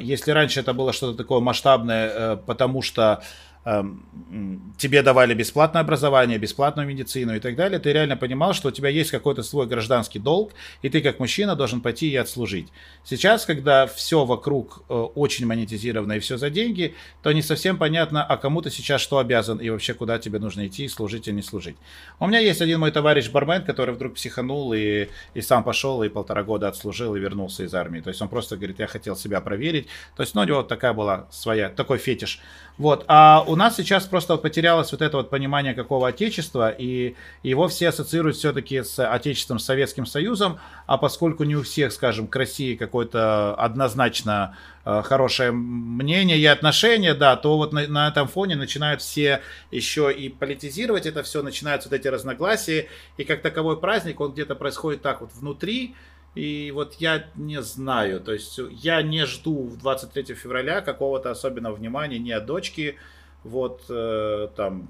[0.00, 3.22] если раньше это было что-то такое масштабное, потому что
[3.64, 8.88] тебе давали бесплатное образование, бесплатную медицину и так далее, ты реально понимал, что у тебя
[8.88, 10.52] есть какой-то свой гражданский долг,
[10.82, 12.68] и ты как мужчина должен пойти и отслужить.
[13.04, 18.24] Сейчас, когда все вокруг э, очень монетизировано и все за деньги, то не совсем понятно,
[18.24, 21.42] а кому ты сейчас что обязан и вообще куда тебе нужно идти, служить или не
[21.42, 21.76] служить.
[22.18, 26.08] У меня есть один мой товарищ бармен, который вдруг психанул и, и сам пошел и
[26.08, 28.00] полтора года отслужил и вернулся из армии.
[28.00, 29.86] То есть он просто говорит, я хотел себя проверить.
[30.16, 32.40] То есть, ну, у него такая была своя, такой фетиш.
[32.78, 33.04] Вот.
[33.06, 37.88] А у нас сейчас просто потерялось вот это вот понимание какого отечества, и его все
[37.88, 42.76] ассоциируют все-таки с отечеством, с Советским Союзом, а поскольку не у всех, скажем, к России
[42.76, 49.02] какое-то однозначно э, хорошее мнение и отношение, да, то вот на, на этом фоне начинают
[49.02, 52.88] все еще и политизировать это все, начинаются вот эти разногласия,
[53.18, 55.94] и как таковой праздник, он где-то происходит так вот внутри,
[56.34, 62.18] и вот я не знаю, то есть я не жду 23 февраля какого-то особенного внимания
[62.18, 62.96] ни от дочки,
[63.44, 64.88] вот э, там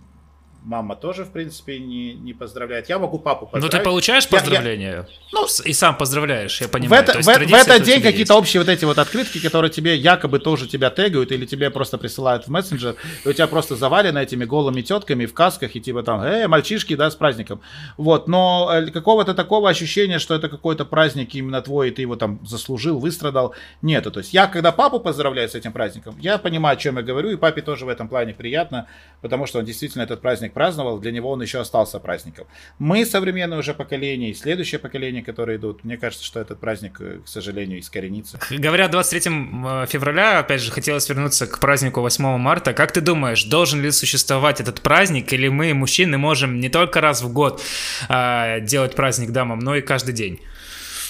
[0.65, 2.89] мама тоже, в принципе, не, не поздравляет.
[2.89, 3.73] Я могу папу поздравить.
[3.73, 4.91] Ну, ты получаешь поздравления?
[4.91, 5.07] Я, я...
[5.33, 7.05] Ну, и сам поздравляешь, я понимаю.
[7.05, 10.39] В, это, в, в этот день какие-то общие вот эти вот открытки, которые тебе якобы
[10.39, 14.45] тоже тебя тегают, или тебе просто присылают в мессенджер, и у тебя просто завалено этими
[14.45, 17.61] голыми тетками в касках, и типа там, эй, мальчишки, да, с праздником.
[17.97, 22.17] Вот, но э, какого-то такого ощущения, что это какой-то праздник именно твой, и ты его
[22.17, 24.11] там заслужил, выстрадал, нету.
[24.11, 27.31] То есть я, когда папу поздравляю с этим праздником, я понимаю, о чем я говорю,
[27.31, 28.87] и папе тоже в этом плане приятно,
[29.21, 32.47] потому что он действительно этот праздник праздник праздновал, для него он еще остался праздником.
[32.79, 37.19] Мы, современное уже поколение, и следующее поколение, которые идут, мне кажется, что этот праздник, э,
[37.25, 38.39] к сожалению, искоренится.
[38.51, 42.73] Говоря о 23 э, февраля, опять же, хотелось вернуться к празднику 8 марта.
[42.73, 47.23] Как ты думаешь, должен ли существовать этот праздник, или мы, мужчины, можем не только раз
[47.23, 47.61] в год
[48.09, 50.41] а, делать праздник дамам, но и каждый день?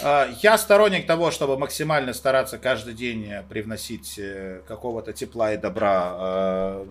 [0.02, 6.82] А, я сторонник того, чтобы максимально стараться каждый день привносить э, какого-то тепла и добра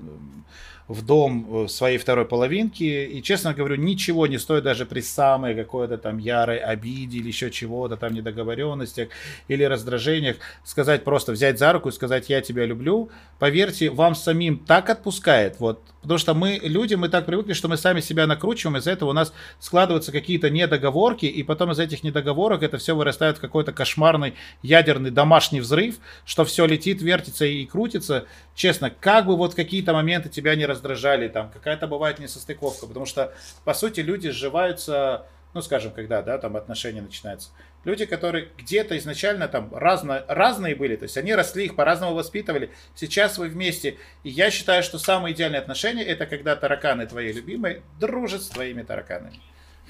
[0.92, 2.84] в дом э, своей второй половинки.
[2.84, 7.50] И, честно говорю, ничего не стоит даже при самой какой-то там ярой обиде или еще
[7.50, 9.10] чего-то там недоговоренностях
[9.48, 13.10] или раздражениях сказать просто, взять за руку и сказать «я тебя люблю».
[13.39, 17.78] Поверьте, вам самим так отпускает, вот, потому что мы, люди, мы так привыкли, что мы
[17.78, 22.64] сами себя накручиваем, из-за этого у нас складываются какие-то недоговорки, и потом из этих недоговорок
[22.64, 25.95] это все вырастает в какой-то кошмарный ядерный домашний взрыв,
[26.26, 28.26] что все летит, вертится и крутится.
[28.56, 33.34] Честно, как бы вот какие-то моменты тебя не раздражали, там какая-то бывает несостыковка, потому что,
[33.64, 37.49] по сути, люди сживаются, ну, скажем, когда, да, там отношения начинаются.
[37.84, 42.70] Люди, которые где-то изначально там разно, разные были, то есть они росли, их по-разному воспитывали,
[42.96, 43.98] сейчас вы вместе.
[44.24, 48.84] И я считаю, что самые идеальные отношения это когда тараканы твои любимые дружат с твоими
[48.84, 49.40] тараканами.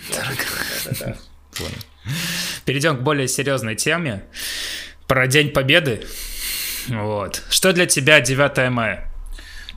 [0.09, 1.17] Тараканы.
[2.65, 4.23] Перейдем к более серьезной теме.
[5.07, 6.05] Про День Победы.
[6.87, 7.43] Вот.
[7.49, 9.10] Что для тебя 9 мая?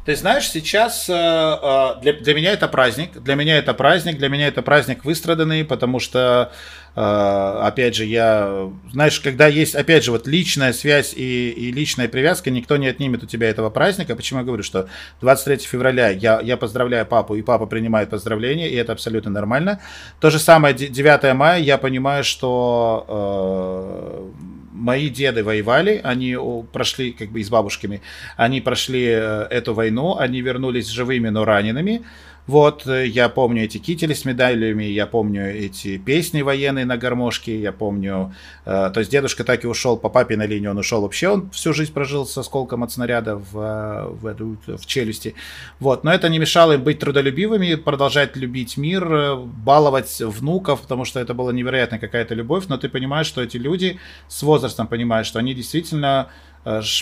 [0.04, 3.22] Ты знаешь, сейчас э, э, для, для меня это праздник.
[3.22, 4.18] Для меня это праздник.
[4.18, 6.52] Для меня это праздник выстраданный, потому что,
[6.94, 12.08] э, опять же, я, знаешь, когда есть, опять же, вот личная связь и, и личная
[12.08, 14.14] привязка, никто не отнимет у тебя этого праздника.
[14.14, 14.88] Почему я говорю, что
[15.22, 19.80] 23 февраля я, я поздравляю папу, и папа принимает поздравления, и это абсолютно нормально.
[20.20, 24.30] То же самое 9 мая, я понимаю, что
[24.74, 26.36] мои деды воевали, они
[26.72, 28.02] прошли, как бы и с бабушками,
[28.36, 32.02] они прошли э, эту войну, они вернулись живыми, но ранеными.
[32.46, 37.58] Вот, э, я помню эти кители с медалями, я помню эти песни военные на гармошке,
[37.58, 38.34] я помню,
[38.66, 41.50] э, то есть дедушка так и ушел по папе на линию, он ушел вообще, он
[41.50, 45.34] всю жизнь прожил со сколком от снаряда в, э, в, эту, в челюсти.
[45.80, 51.06] Вот, но это не мешало им быть трудолюбивыми, продолжать любить мир, э, баловать внуков, потому
[51.06, 55.26] что это была невероятная какая-то любовь, но ты понимаешь, что эти люди с возрастом понимают,
[55.26, 56.28] что они действительно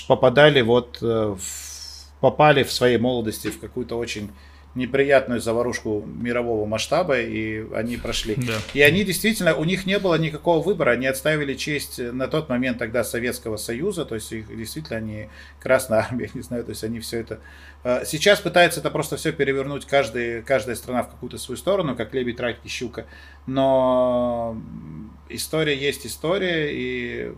[0.09, 1.39] попадали вот, в,
[2.21, 4.31] попали в своей молодости в какую-то очень
[4.75, 8.37] неприятную заварушку мирового масштаба, и они прошли.
[8.37, 8.55] Да.
[8.73, 12.79] И они действительно, у них не было никакого выбора, они отставили честь на тот момент
[12.79, 15.29] тогда Советского Союза, то есть их действительно они
[15.61, 17.41] Красная Армия, не знаю, то есть они все это...
[17.85, 22.15] Э, сейчас пытается это просто все перевернуть каждый, каждая страна в какую-то свою сторону, как
[22.15, 23.05] лебедь, рак и щука,
[23.47, 24.57] но
[25.29, 27.33] история есть история, и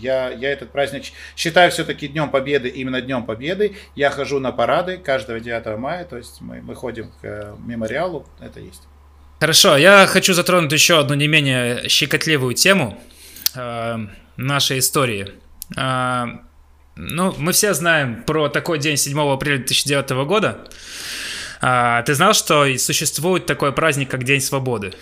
[0.00, 1.04] я, я этот праздник
[1.36, 3.76] считаю все-таки Днем Победы, именно Днем Победы.
[3.94, 8.26] Я хожу на парады каждого 9 мая, то есть мы, мы ходим к э, мемориалу,
[8.40, 8.82] это есть.
[9.40, 12.98] Хорошо, я хочу затронуть еще одну не менее щекотливую тему
[13.54, 13.96] э,
[14.36, 15.32] нашей истории.
[15.76, 16.26] Э,
[16.96, 20.68] ну, мы все знаем про такой день 7 апреля 2009 года.
[21.62, 24.92] Э, ты знал, что существует такой праздник, как День Свободы?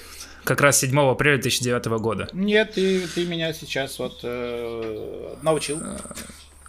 [0.49, 2.28] Как раз 7 апреля 2009 года.
[2.32, 5.78] Нет, ты, ты меня сейчас вот э, научил.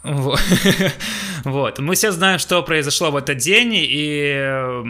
[1.44, 1.78] Вот.
[1.78, 4.82] Мы все знаем, что произошло в этот день, и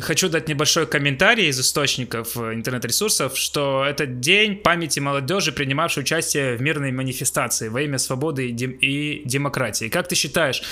[0.00, 6.62] хочу дать небольшой комментарий из источников интернет-ресурсов, что этот день памяти молодежи, принимавшей участие в
[6.62, 9.88] мирной манифестации во имя свободы и демократии.
[9.88, 10.62] Как ты считаешь,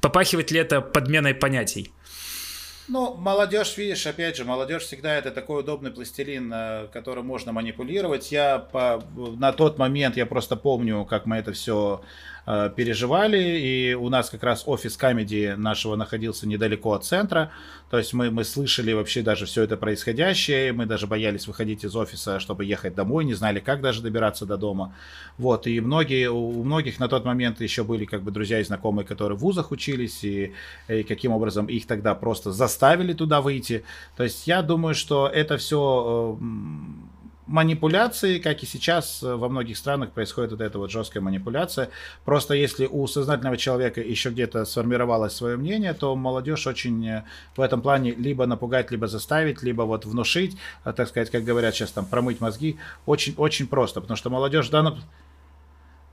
[0.00, 1.90] попахивает ли это подменой понятий?
[2.88, 8.32] Ну, молодежь, видишь, опять же, молодежь всегда это такой удобный пластилин, э, которым можно манипулировать.
[8.32, 12.02] Я по, на тот момент, я просто помню, как мы это все
[12.44, 17.52] Э, переживали, и у нас как раз офис комедии нашего находился недалеко от центра,
[17.88, 21.94] то есть мы, мы слышали вообще даже все это происходящее, мы даже боялись выходить из
[21.94, 24.92] офиса, чтобы ехать домой, не знали, как даже добираться до дома,
[25.38, 29.06] вот, и многие, у многих на тот момент еще были как бы друзья и знакомые,
[29.06, 30.52] которые в вузах учились, и,
[30.88, 33.84] и каким образом их тогда просто заставили туда выйти,
[34.16, 36.36] то есть я думаю, что это все
[37.46, 41.90] манипуляции, как и сейчас э, во многих странах происходит вот эта вот жесткая манипуляция.
[42.24, 47.24] Просто если у сознательного человека еще где-то сформировалось свое мнение, то молодежь очень э,
[47.56, 51.74] в этом плане либо напугать, либо заставить, либо вот внушить, э, так сказать, как говорят
[51.74, 55.00] сейчас там, промыть мозги, очень, очень просто, потому что молодежь в данном...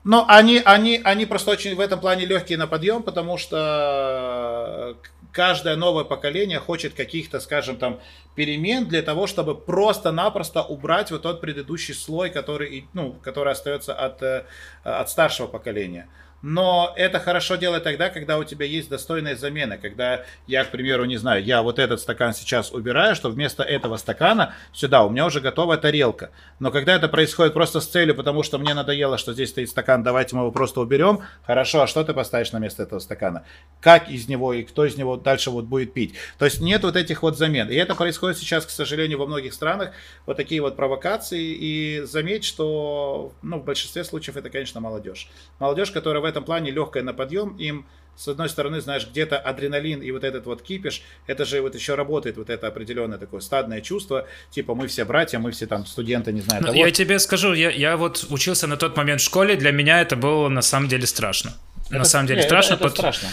[0.02, 4.96] Но они, они, они просто очень в этом плане легкие на подъем, потому что
[5.32, 8.00] каждое новое поколение хочет каких-то, скажем, там,
[8.34, 14.22] перемен для того, чтобы просто-напросто убрать вот тот предыдущий слой, который, ну, который остается от,
[14.22, 14.44] э,
[14.82, 16.08] от старшего поколения.
[16.42, 19.76] Но это хорошо делать тогда, когда у тебя есть достойная замена.
[19.76, 23.96] Когда я, к примеру, не знаю, я вот этот стакан сейчас убираю, что вместо этого
[23.98, 26.30] стакана сюда у меня уже готовая тарелка.
[26.58, 30.02] Но когда это происходит просто с целью, потому что мне надоело, что здесь стоит стакан,
[30.02, 31.20] давайте мы его просто уберем.
[31.46, 33.44] Хорошо, а что ты поставишь на место этого стакана?
[33.80, 36.14] Как из него и кто из него дальше вот будет пить?
[36.38, 37.68] То есть нет вот этих вот замен.
[37.68, 39.92] И это происходит сейчас, к сожалению, во многих странах.
[40.24, 41.40] Вот такие вот провокации.
[41.40, 45.28] И заметь, что ну, в большинстве случаев это, конечно, молодежь.
[45.58, 47.86] Молодежь, которая в этом плане легкая на подъем, им
[48.20, 51.94] с одной стороны, знаешь, где-то адреналин и вот этот вот кипиш, это же вот еще
[51.94, 56.30] работает вот это определенное такое стадное чувство, типа мы все братья, мы все там студенты,
[56.30, 56.62] не знаю.
[56.66, 60.02] Ну, я тебе скажу, я, я вот учился на тот момент в школе, для меня
[60.02, 61.54] это было на самом деле страшно.
[61.90, 62.74] Это, на самом деле страшно.
[62.74, 63.28] Это, это страшно.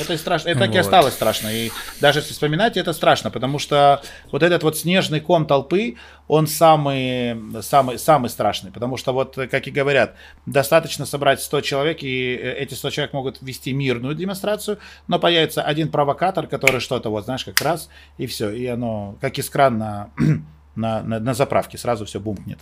[0.00, 0.48] Это страшно.
[0.48, 0.66] Это вот.
[0.66, 1.48] так и осталось страшно.
[1.48, 4.02] И даже если вспоминать, это страшно, потому что
[4.32, 5.96] вот этот вот снежный ком толпы,
[6.26, 8.72] он самый, самый, самый страшный.
[8.72, 13.42] Потому что вот, как и говорят, достаточно собрать 100 человек, и эти 100 человек могут
[13.42, 17.88] вести мирную демонстрацию, но появится один провокатор, который что-то, вот знаешь, как раз,
[18.18, 18.50] и все.
[18.50, 20.10] И оно, как искра на,
[20.74, 22.58] на, на, на заправке, сразу все бумкнет.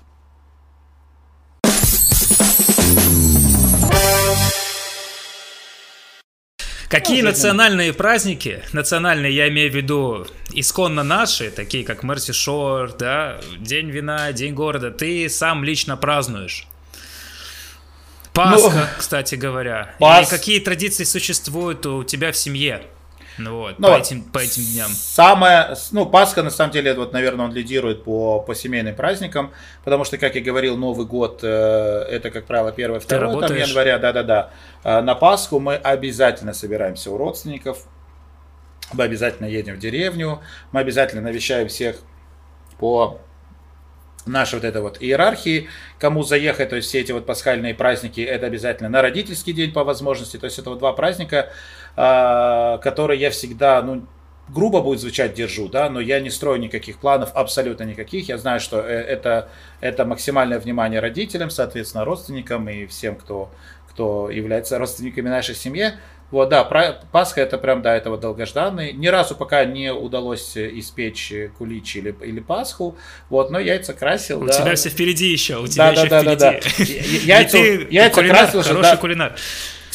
[6.89, 13.41] Какие национальные праздники, национальные я имею в виду исконно наши, такие как Мерси Шор, да,
[13.59, 16.67] День вина, День города, ты сам лично празднуешь?
[18.33, 19.95] Пасха, ну, кстати говоря.
[19.99, 20.29] Пас...
[20.29, 22.83] И какие традиции существуют у тебя в семье?
[23.39, 24.89] Ну вот, ну, по, этим, по этим дням.
[24.91, 29.53] Самое, ну, Пасха, на самом деле, вот, наверное, он лидирует по, по семейным праздникам,
[29.85, 33.99] потому что, как я говорил, Новый год, э, это, как правило, 1 2 там, января,
[33.99, 34.51] да-да-да.
[34.83, 37.85] Э, на Пасху мы обязательно собираемся у родственников,
[38.93, 40.41] мы обязательно едем в деревню,
[40.73, 41.97] мы обязательно навещаем всех
[42.79, 43.21] по
[44.29, 45.69] нашей вот этой вот иерархии,
[45.99, 49.85] кому заехать, то есть все эти вот пасхальные праздники, это обязательно на родительский день по
[49.85, 51.51] возможности, то есть это вот два праздника,
[52.01, 54.07] а, которые я всегда, ну,
[54.49, 58.29] грубо будет звучать, держу, да, но я не строю никаких планов, абсолютно никаких.
[58.29, 59.49] Я знаю, что э, это,
[59.81, 63.51] это максимальное внимание родителям, соответственно, родственникам и всем, кто,
[63.91, 65.95] кто является родственниками нашей семьи.
[66.31, 66.63] Вот, да,
[67.11, 68.93] Пасха это прям, да, это вот долгожданный.
[68.93, 72.97] Ни разу пока не удалось испечь кулич или, или Пасху,
[73.29, 74.45] вот, но яйца красил.
[74.45, 74.53] У да.
[74.53, 76.39] тебя все впереди еще, у тебя да, еще да, впереди.
[76.39, 77.35] Да, да, да.
[77.35, 78.63] Яйца, яйца кулинар, красил.
[78.63, 78.97] Хороший да.
[78.99, 79.37] кулинар.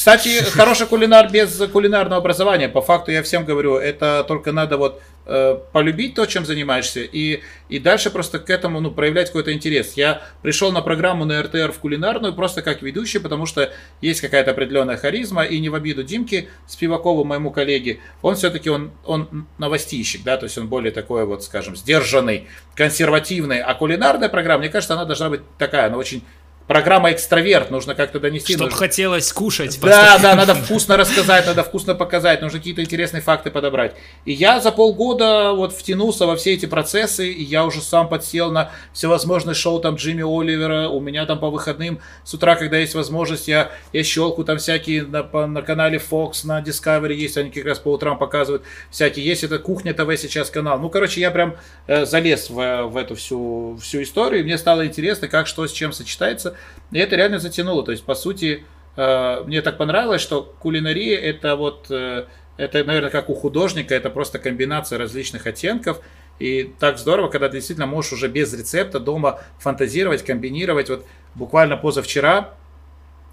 [0.04, 2.68] Кстати, хороший кулинар без кулинарного образования.
[2.68, 7.40] По факту я всем говорю, это только надо вот э, полюбить то, чем занимаешься, и,
[7.70, 9.94] и дальше просто к этому ну, проявлять какой-то интерес.
[9.94, 14.52] Я пришел на программу на РТР в кулинарную просто как ведущий, потому что есть какая-то
[14.52, 20.24] определенная харизма, и не в обиду Димке Спивакову, моему коллеге, он все-таки он, он новостищик,
[20.26, 24.96] да, то есть он более такой вот, скажем, сдержанный, консервативный, а кулинарная программа, мне кажется,
[24.96, 26.24] она должна быть такая, она очень
[26.68, 28.54] программа экстраверт, нужно как-то донести.
[28.54, 28.80] Чтобы нужно...
[28.80, 29.80] хотелось кушать.
[29.82, 33.96] Да, да, надо вкусно рассказать, надо вкусно показать, нужно какие-то интересные факты подобрать.
[34.26, 38.52] И я за полгода вот втянулся во все эти процессы, и я уже сам подсел
[38.52, 42.96] на всевозможные шоу там Джимми Оливера, у меня там по выходным с утра, когда есть
[42.96, 47.52] возможность, я, я щелку там всякие на, по, на канале Fox, на Discovery есть, они
[47.52, 50.80] как раз по утрам показывают всякие, есть это Кухня ТВ сейчас канал.
[50.80, 51.56] Ну, короче, я прям
[51.88, 55.72] э, залез в, в эту всю, всю историю, и мне стало интересно, как что с
[55.72, 56.56] чем сочетается,
[56.92, 57.84] и это реально затянуло.
[57.84, 58.66] То есть, по сути,
[58.96, 62.26] э, мне так понравилось, что кулинария это вот, э,
[62.58, 66.02] это, наверное, как у художника, это просто комбинация различных оттенков.
[66.40, 70.90] И так здорово, когда ты действительно можешь уже без рецепта дома фантазировать, комбинировать.
[70.90, 71.06] Вот
[71.36, 72.56] буквально позавчера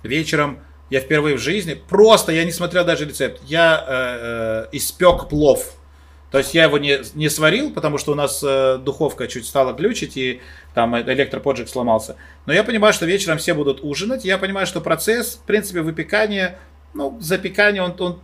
[0.03, 5.29] вечером я впервые в жизни, просто я не смотрел даже рецепт, я э, э, испек
[5.29, 5.75] плов
[6.31, 9.73] то есть я его не, не сварил, потому что у нас э, духовка чуть стала
[9.73, 10.41] глючить, и
[10.75, 12.17] там электроподжиг сломался.
[12.47, 14.25] Но я понимаю, что вечером все будут ужинать.
[14.25, 16.59] Я понимаю, что процесс, в принципе, выпекания,
[16.95, 18.21] ну, запекания, он, он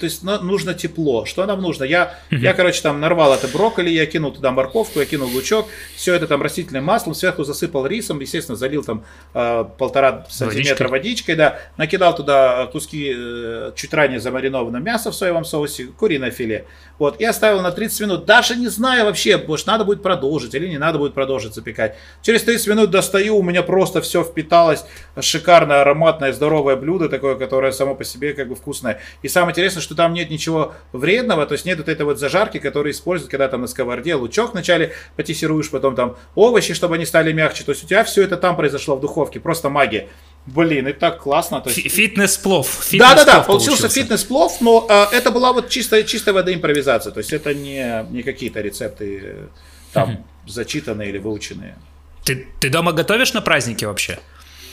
[0.00, 1.26] то есть нужно тепло.
[1.26, 1.84] Что нам нужно?
[1.84, 6.14] Я, я, короче, там нарвал это брокколи, я кинул туда морковку, я кинул лучок, все
[6.14, 11.34] это там растительным маслом, сверху засыпал рисом, естественно, залил там э, полтора сантиметра водичкой.
[11.34, 16.64] водичкой, да, накидал туда куски э, чуть ранее замаринованного мяса в соевом соусе, куриное филе.
[17.00, 20.68] Вот, и оставил на 30 минут, даже не знаю вообще, может, надо будет продолжить или
[20.68, 21.96] не надо будет продолжить запекать.
[22.20, 24.84] Через 30 минут достаю, у меня просто все впиталось,
[25.18, 29.00] шикарное, ароматное, здоровое блюдо такое, которое само по себе как бы вкусное.
[29.22, 32.58] И самое интересное, что там нет ничего вредного, то есть нет вот этой вот зажарки,
[32.58, 37.32] которую используют, когда там на сковороде лучок вначале потессируешь, потом там овощи, чтобы они стали
[37.32, 37.64] мягче.
[37.64, 40.08] То есть у тебя все это там произошло в духовке, просто магия.
[40.46, 41.60] Блин, и так классно.
[41.60, 41.90] То есть...
[41.90, 42.88] Фитнес-плов.
[42.92, 47.12] Да-да-да, получился, фитнес-плов, но э, это была вот чистая, чистая вода импровизация.
[47.12, 49.46] То есть это не, не какие-то рецепты э,
[49.92, 51.76] там зачитанные или выученные.
[52.24, 54.18] Ты, ты дома готовишь на праздники вообще?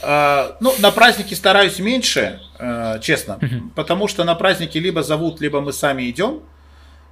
[0.00, 3.38] А, ну, на праздники стараюсь меньше, э, честно,
[3.74, 6.40] потому что на праздники либо зовут, либо мы сами идем.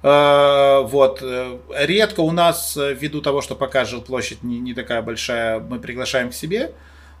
[0.03, 1.19] Э, вот.
[1.21, 6.29] Э, редко у нас, ввиду того, что пока жилплощадь не, не такая большая, мы приглашаем
[6.29, 6.71] к себе.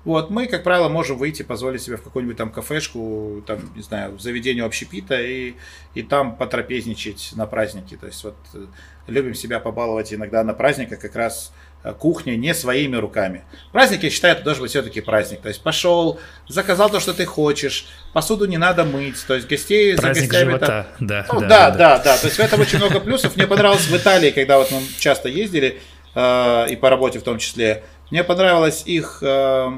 [0.07, 4.15] Вот, мы, как правило, можем выйти, позволить себе в какую-нибудь там кафешку, там, не знаю,
[4.15, 5.55] в заведение общепита и,
[5.93, 7.97] и там потрапезничать на праздники.
[7.97, 8.35] То есть вот
[9.07, 11.51] любим себя побаловать иногда на праздниках как раз
[11.83, 13.43] Э, кухню не своими руками.
[13.71, 15.41] Праздник, я считаю, это должен быть все-таки праздник.
[15.41, 19.95] То есть пошел, заказал то, что ты хочешь, посуду не надо мыть, то есть гостей
[19.95, 20.49] праздник за гостями...
[20.51, 20.65] Живота.
[20.65, 20.87] Это...
[20.99, 22.17] Да, ну, да, да, да, да, да.
[22.17, 23.35] То есть в этом очень много плюсов.
[23.35, 25.79] Мне понравилось в Италии, когда вот мы часто ездили,
[26.15, 29.69] э, и по работе в том числе, мне понравилась их э,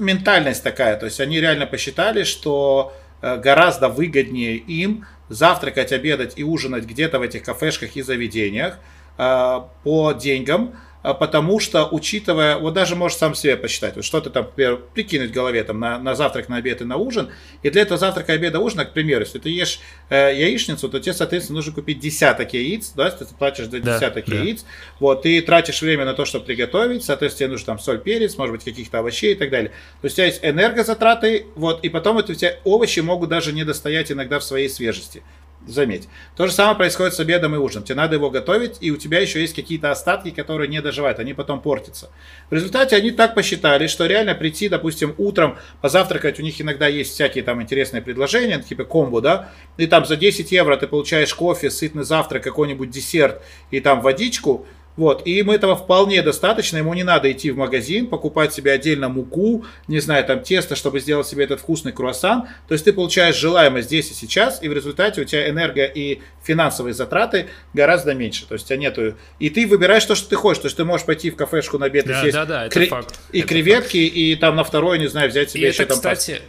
[0.00, 0.96] ментальность такая.
[0.96, 2.92] То есть они реально посчитали, что
[3.22, 8.78] э, гораздо выгоднее им завтракать, обедать и ужинать где-то в этих кафешках и заведениях
[9.18, 14.44] э, по деньгам, потому что, учитывая, вот даже можешь сам себе посчитать, вот что-то там,
[14.44, 17.30] например, прикинуть в голове там, на, на завтрак, на обед и на ужин,
[17.62, 19.80] и для этого завтрака, обеда, ужина, к примеру, если ты ешь
[20.10, 24.26] э, яичницу, то тебе, соответственно, нужно купить десяток яиц, да, если ты платишь за десяток
[24.26, 24.68] да, яиц, да.
[25.00, 28.54] вот, ты тратишь время на то, чтобы приготовить, соответственно, тебе нужно там соль, перец, может
[28.54, 29.70] быть, каких-то овощей и так далее.
[30.00, 33.52] То есть у тебя есть энергозатраты, вот, и потом это у тебя овощи могут даже
[33.52, 35.22] не достоять иногда в своей свежести.
[35.66, 36.08] Заметь.
[36.36, 37.84] То же самое происходит с обедом и ужином.
[37.84, 41.34] Тебе надо его готовить, и у тебя еще есть какие-то остатки, которые не доживают, они
[41.34, 42.10] потом портятся.
[42.48, 47.12] В результате они так посчитали, что реально прийти, допустим, утром позавтракать, у них иногда есть
[47.12, 51.70] всякие там интересные предложения, типа комбо, да, и там за 10 евро ты получаешь кофе,
[51.70, 54.66] сытный завтрак, какой-нибудь десерт и там водичку,
[54.96, 59.08] вот, и им этого вполне достаточно, ему не надо идти в магазин, покупать себе отдельно
[59.08, 62.48] муку, не знаю, там тесто, чтобы сделать себе этот вкусный круассан.
[62.68, 66.20] То есть ты получаешь желаемое здесь и сейчас, и в результате у тебя энерго и
[66.42, 68.46] финансовые затраты гораздо меньше.
[68.46, 69.14] То есть у тебя нету...
[69.38, 70.60] И ты выбираешь то, что ты хочешь.
[70.60, 72.74] То есть ты можешь пойти в кафешку на обед да, и съесть да, да, это
[72.74, 72.86] кре...
[72.86, 73.18] факт.
[73.32, 74.16] и это креветки, факт.
[74.16, 76.14] и там на второй, не знаю, взять себе и еще это, там...
[76.14, 76.42] кстати,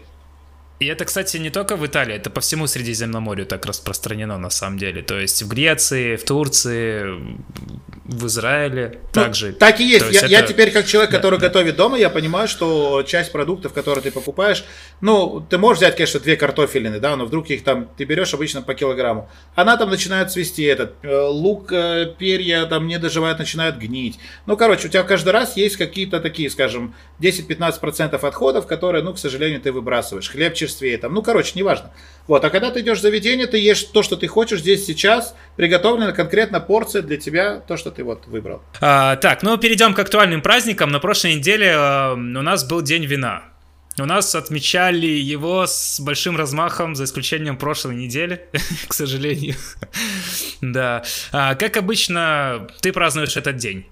[0.82, 4.80] И это, кстати, не только в Италии, это по всему Средиземноморью так распространено на самом
[4.80, 5.04] деле.
[5.04, 7.06] То есть в Греции, в Турции,
[8.12, 9.54] в Израиле ну, также.
[9.54, 10.06] Так и есть.
[10.08, 10.28] есть я, это...
[10.28, 14.12] я теперь как человек, который да, готовит дома, я понимаю, что часть продуктов, которые ты
[14.12, 14.66] покупаешь,
[15.02, 18.62] ну, ты можешь взять, конечно, две картофелины, да, но вдруг их там, ты берешь обычно
[18.64, 19.30] по килограмму.
[19.56, 24.20] Она там начинает цвести, этот э, лук, э, перья там не доживают, начинают гнить.
[24.46, 29.20] Ну, короче, у тебя каждый раз есть какие-то такие, скажем, 10-15% отходов, которые, ну, к
[29.20, 30.30] сожалению, ты выбрасываешь.
[30.30, 31.92] Хлеб черствеет там, ну, короче, неважно.
[32.28, 35.36] Вот, а когда ты идешь в заведение, ты ешь то, что ты хочешь здесь сейчас,
[35.58, 38.62] приготовлена конкретно порция для тебя, то, что ты вот выбрал.
[38.80, 40.92] А, так, ну перейдем к актуальным праздникам.
[40.92, 43.44] На прошлой неделе э, у нас был День вина.
[44.00, 48.48] У нас отмечали его с большим размахом, за исключением прошлой недели,
[48.88, 49.56] к сожалению.
[50.62, 51.04] да.
[51.32, 53.86] А, как обычно, ты празднуешь этот день?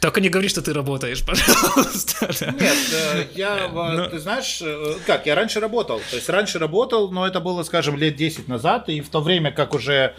[0.00, 2.28] Только не говори, что ты работаешь, пожалуйста.
[2.58, 3.92] Нет, э, я, но...
[3.92, 4.08] Ну.
[4.10, 6.00] ты знаешь, э, как, я раньше работал.
[6.10, 9.52] То есть раньше работал, но это было, скажем, лет 10 назад, и в то время,
[9.52, 10.14] как уже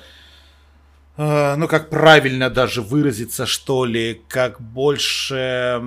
[1.17, 5.80] э, ну, как правильно даже выразиться, что ли, как больше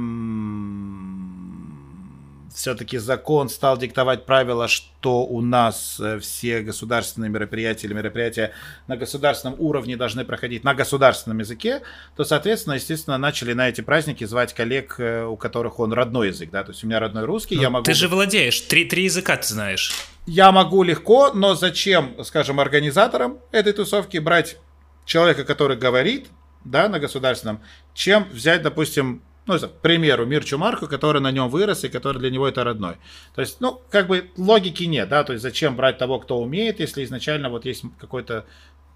[2.61, 8.53] все-таки закон стал диктовать правила, что у нас э, все государственные мероприятия или мероприятия
[8.87, 11.81] на государственном уровне должны проходить на государственном языке,
[12.17, 16.51] то, соответственно, естественно, начали на эти праздники звать коллег, э, у которых он родной язык,
[16.51, 17.85] да, то есть у меня родной русский, ну, я могу...
[17.85, 19.95] Ты же владеешь, три, три языка ты знаешь.
[20.27, 24.59] Я могу легко, но зачем, скажем, организаторам этой тусовки брать
[25.07, 26.27] человека, который говорит,
[26.65, 27.63] да, на государственном,
[27.95, 32.31] чем взять, допустим, ну, к примеру, Мирчу Марку, который на нем вырос и который для
[32.31, 32.97] него это родной.
[33.35, 36.81] То есть, ну, как бы логики нет, да, то есть зачем брать того, кто умеет,
[36.81, 38.45] если изначально вот есть какой-то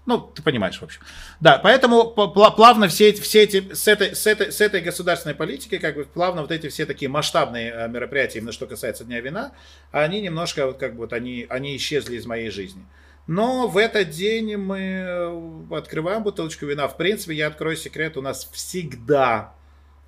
[0.05, 1.01] ну, ты понимаешь, в общем.
[1.39, 5.95] Да, поэтому плавно все, все эти, с этой, с, этой, с этой государственной политикой, как
[5.95, 9.53] бы плавно вот эти все такие масштабные э, мероприятия, именно что касается Дня вина,
[9.91, 12.85] они немножко вот как бы вот они, они исчезли из моей жизни.
[13.25, 16.87] Но в этот день мы э, открываем бутылочку вина.
[16.87, 19.55] В принципе, я открою секрет, у нас всегда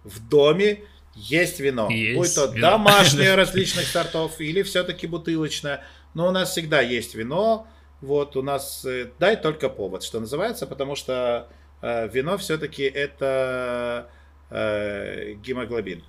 [0.03, 0.83] в доме
[1.15, 1.89] есть вино.
[1.89, 2.71] Есть Будь то вино.
[2.71, 5.83] домашнее различных сортов или все-таки бутылочное.
[6.13, 7.67] Но у нас всегда есть вино.
[8.01, 11.49] Вот у нас э, дай только повод, что называется, потому что
[11.81, 14.09] э, вино все-таки это
[14.51, 16.03] э, гемоглобин.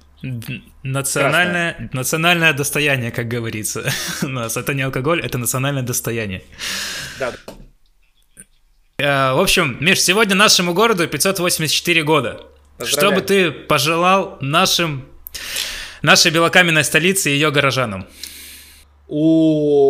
[0.82, 3.89] Национальное, национальное достояние, как говорится.
[4.22, 6.43] У нас это не алкоголь, это национальное достояние.
[7.18, 7.32] Да.
[8.99, 12.43] Э, в общем, Миш, сегодня нашему городу 584 года.
[12.85, 15.05] Что бы ты пожелал нашим,
[16.03, 18.07] нашей белокаменной столице и ее горожанам?
[19.09, 19.81] О,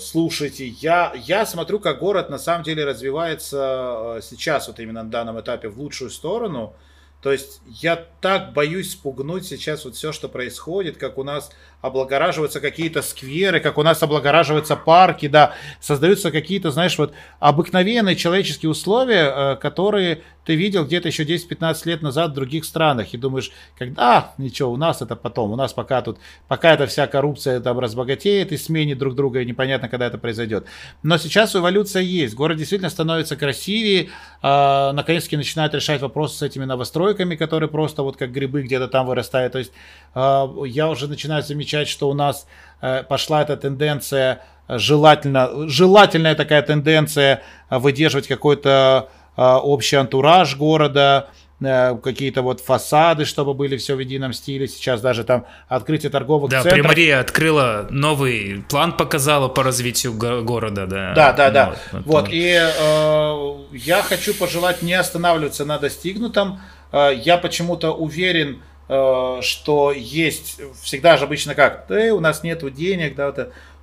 [0.00, 5.10] слушайте, я, я смотрю, как город на самом деле развивается э, сейчас, вот именно на
[5.10, 6.74] данном этапе, в лучшую сторону.
[7.20, 11.50] То есть я так боюсь спугнуть сейчас вот все, что происходит, как у нас
[11.86, 18.70] облагораживаются какие-то скверы, как у нас облагораживаются парки, да, создаются какие-то, знаешь, вот обыкновенные человеческие
[18.70, 23.12] условия, э, которые ты видел где-то еще 10-15 лет назад в других странах.
[23.12, 26.86] И думаешь, когда, а, ничего, у нас это потом, у нас пока тут, пока эта
[26.86, 30.66] вся коррупция там разбогатеет и сменит друг друга, и непонятно, когда это произойдет.
[31.02, 34.10] Но сейчас эволюция есть, город действительно становится красивее,
[34.42, 39.06] э, наконец-таки начинают решать вопросы с этими новостройками, которые просто вот как грибы где-то там
[39.06, 39.72] вырастают, то есть
[40.14, 42.46] э, я уже начинаю замечать, что у нас
[42.80, 51.28] э, пошла эта тенденция желательно, желательная такая тенденция выдерживать какой-то общий антураж города,
[51.60, 54.68] э, какие-то вот фасады, чтобы были все в едином стиле.
[54.68, 56.76] Сейчас даже там открытие торговых да, центров.
[56.76, 61.14] Да, Примария открыла новый план, показала по развитию го- города, да.
[61.14, 61.76] Да, да, да.
[61.92, 62.28] Ну, вот, вот.
[62.30, 66.60] и э, я хочу пожелать не останавливаться на достигнутом.
[66.92, 72.70] Э, я почему-то уверен, э, что есть всегда же обычно как, да, у нас нету
[72.70, 73.32] денег, да,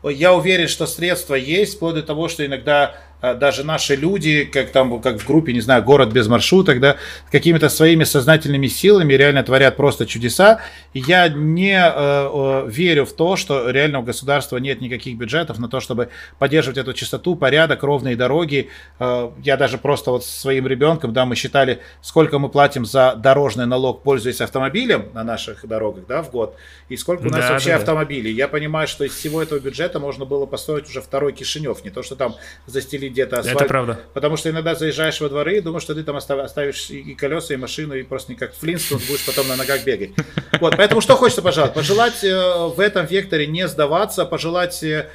[0.02, 4.72] вот, я уверен, что средства есть, вплоть до того, что иногда даже наши люди, как
[4.72, 6.98] там, как в группе, не знаю, город без маршруток, да,
[7.32, 10.60] какими-то своими сознательными силами реально творят просто чудеса.
[10.94, 15.70] И я не э, верю в то, что реально у государства нет никаких бюджетов на
[15.70, 18.70] то, чтобы поддерживать эту чистоту, порядок, ровные дороги.
[19.00, 23.16] Э, я даже просто вот со своим ребенком, да, мы считали, сколько мы платим за
[23.16, 26.58] дорожный налог, пользуясь автомобилем на наших дорогах, да, в год,
[26.90, 28.34] и сколько у нас да, вообще да, автомобилей.
[28.34, 32.04] Я понимаю, что из всего этого бюджета можно было построить уже второй Кишинев, не то,
[32.04, 32.36] что там
[32.68, 33.62] застелить где-то асфальт.
[33.62, 34.00] Это правда.
[34.14, 37.58] Потому что иногда заезжаешь во дворы и думаешь, что ты там оставишь и колеса, и
[37.58, 40.12] машину, и просто не как Флинстон будешь потом на ногах бегать.
[40.60, 41.74] Вот, поэтому что хочется пожелать?
[41.74, 45.10] Пожелать э, в этом векторе не сдаваться, пожелать э,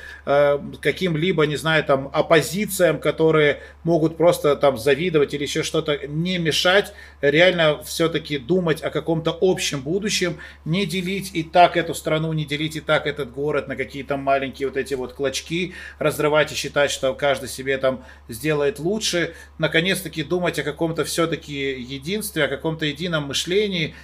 [0.80, 6.92] каким-либо, не знаю, там, оппозициям, которые могут просто там завидовать или еще что-то, не мешать,
[7.22, 12.76] реально все-таки думать о каком-то общем будущем, не делить и так эту страну, не делить
[12.76, 17.14] и так этот город на какие-то маленькие вот эти вот клочки, разрывать и считать, что
[17.14, 17.87] каждый себе там
[18.28, 23.94] сделает лучше, наконец-таки думать о каком-то все-таки единстве, о каком-то едином мышлении.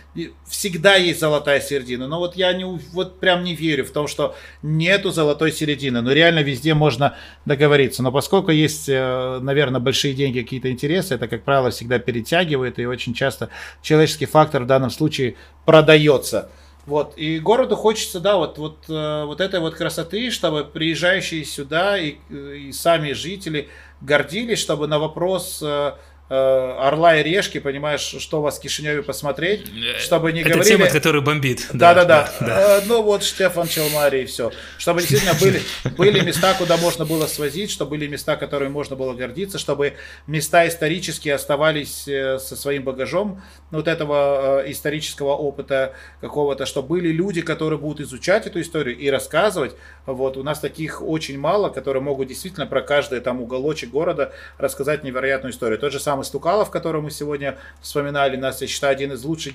[0.47, 4.35] Всегда есть золотая середина, но вот я не, вот прям не верю в том, что
[4.63, 10.41] нету золотой середины, но реально везде можно договориться, но поскольку есть, э, наверное, большие деньги,
[10.41, 13.51] какие-то интересы, это, как правило, всегда перетягивает, и очень часто
[13.83, 16.51] человеческий фактор в данном случае продается.
[16.87, 21.99] Вот, и городу хочется, да, вот, вот, э, вот этой вот красоты, чтобы приезжающие сюда
[21.99, 23.69] и, и сами жители
[24.03, 25.93] гордились, чтобы на вопрос э, Э,
[26.29, 30.77] Орла и Решки, понимаешь, что у вас в Кишиневе посмотреть, э, чтобы не Это говорили...
[30.77, 31.69] тема, которая бомбит.
[31.75, 32.33] Да-да-да.
[32.41, 34.51] Э, ну вот Штефан Челмари и все.
[34.79, 35.61] Чтобы действительно были,
[35.97, 39.95] были места, куда можно было свозить, чтобы были места, которыми можно было гордиться, чтобы
[40.27, 47.79] места исторические оставались со своим багажом вот этого исторического опыта какого-то, чтобы были люди, которые
[47.79, 49.77] будут изучать эту историю и рассказывать.
[50.07, 55.05] Вот у нас таких очень мало, которые могут действительно про каждый там уголочек города рассказать
[55.05, 55.79] невероятную историю.
[55.79, 59.55] Тот же самый самый Стукалов, которого мы сегодня вспоминали, нас, я считаю, один из лучших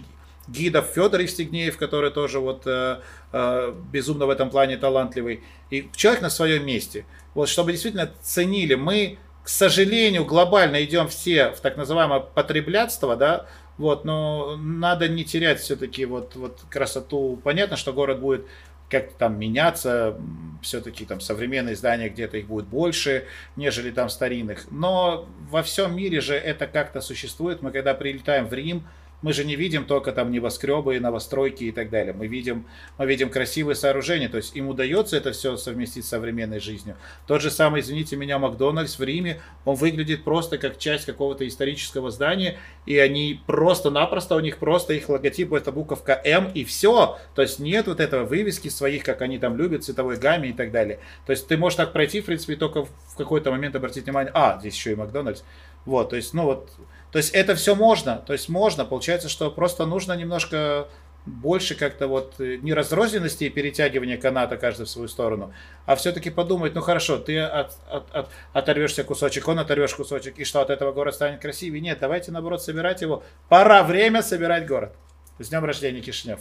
[0.49, 2.99] гидов Федор Евстигнеев, который тоже вот э,
[3.31, 5.41] э, безумно в этом плане талантливый.
[5.69, 7.05] И человек на своем месте.
[7.33, 8.75] Вот чтобы действительно ценили.
[8.75, 13.45] Мы, к сожалению, глобально идем все в так называемое потреблятство, да,
[13.77, 17.39] вот, но надо не терять все-таки вот, вот красоту.
[17.41, 18.45] Понятно, что город будет
[18.89, 20.19] как там меняться,
[20.61, 23.25] все-таки там современные здания где-то их будет больше,
[23.55, 24.71] нежели там старинных.
[24.71, 27.61] Но во всем мире же это как-то существует.
[27.61, 28.87] Мы когда прилетаем в Рим,
[29.21, 32.13] мы же не видим только там небоскребы, новостройки и так далее.
[32.13, 32.65] Мы видим,
[32.97, 34.29] мы видим красивые сооружения.
[34.29, 36.95] То есть им удается это все совместить с современной жизнью.
[37.27, 42.11] Тот же самый, извините меня, Макдональдс в Риме, он выглядит просто как часть какого-то исторического
[42.11, 42.57] здания.
[42.85, 47.17] И они просто-напросто, у них просто их логотип, это буковка М и все.
[47.35, 50.71] То есть нет вот этого вывески своих, как они там любят, цветовой гамме и так
[50.71, 50.99] далее.
[51.25, 54.57] То есть ты можешь так пройти, в принципе, только в какой-то момент обратить внимание, а,
[54.59, 55.43] здесь еще и Макдональдс.
[55.85, 56.69] Вот, то есть, ну вот,
[57.11, 60.87] то есть это все можно, то есть можно, получается, что просто нужно немножко
[61.25, 65.53] больше как-то вот э, не разрозненности и перетягивания каната каждый в свою сторону,
[65.85, 70.43] а все-таки подумать, ну хорошо, ты от, от, от, оторвешься кусочек, он оторвешь кусочек, и
[70.43, 71.81] что от этого город станет красивее?
[71.81, 73.23] Нет, давайте наоборот собирать его.
[73.47, 74.95] Пора время собирать город.
[75.39, 76.39] С днем рождения, Кишинев.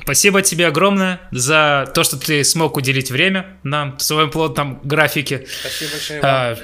[0.00, 5.46] Спасибо тебе огромное за то, что ты смог уделить время нам в своем плотном графике.
[5.46, 6.56] Спасибо большое вам.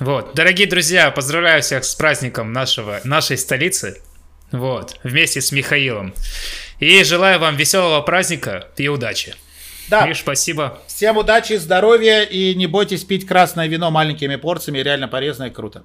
[0.00, 4.00] Вот, дорогие друзья, поздравляю всех с праздником нашего, нашей столицы.
[4.50, 6.14] Вот, вместе с Михаилом.
[6.78, 9.34] И желаю вам веселого праздника и удачи.
[9.90, 10.06] Да.
[10.06, 10.78] Миш, спасибо.
[10.86, 15.78] Всем удачи, здоровья и не бойтесь пить красное вино маленькими порциями, реально полезно и круто.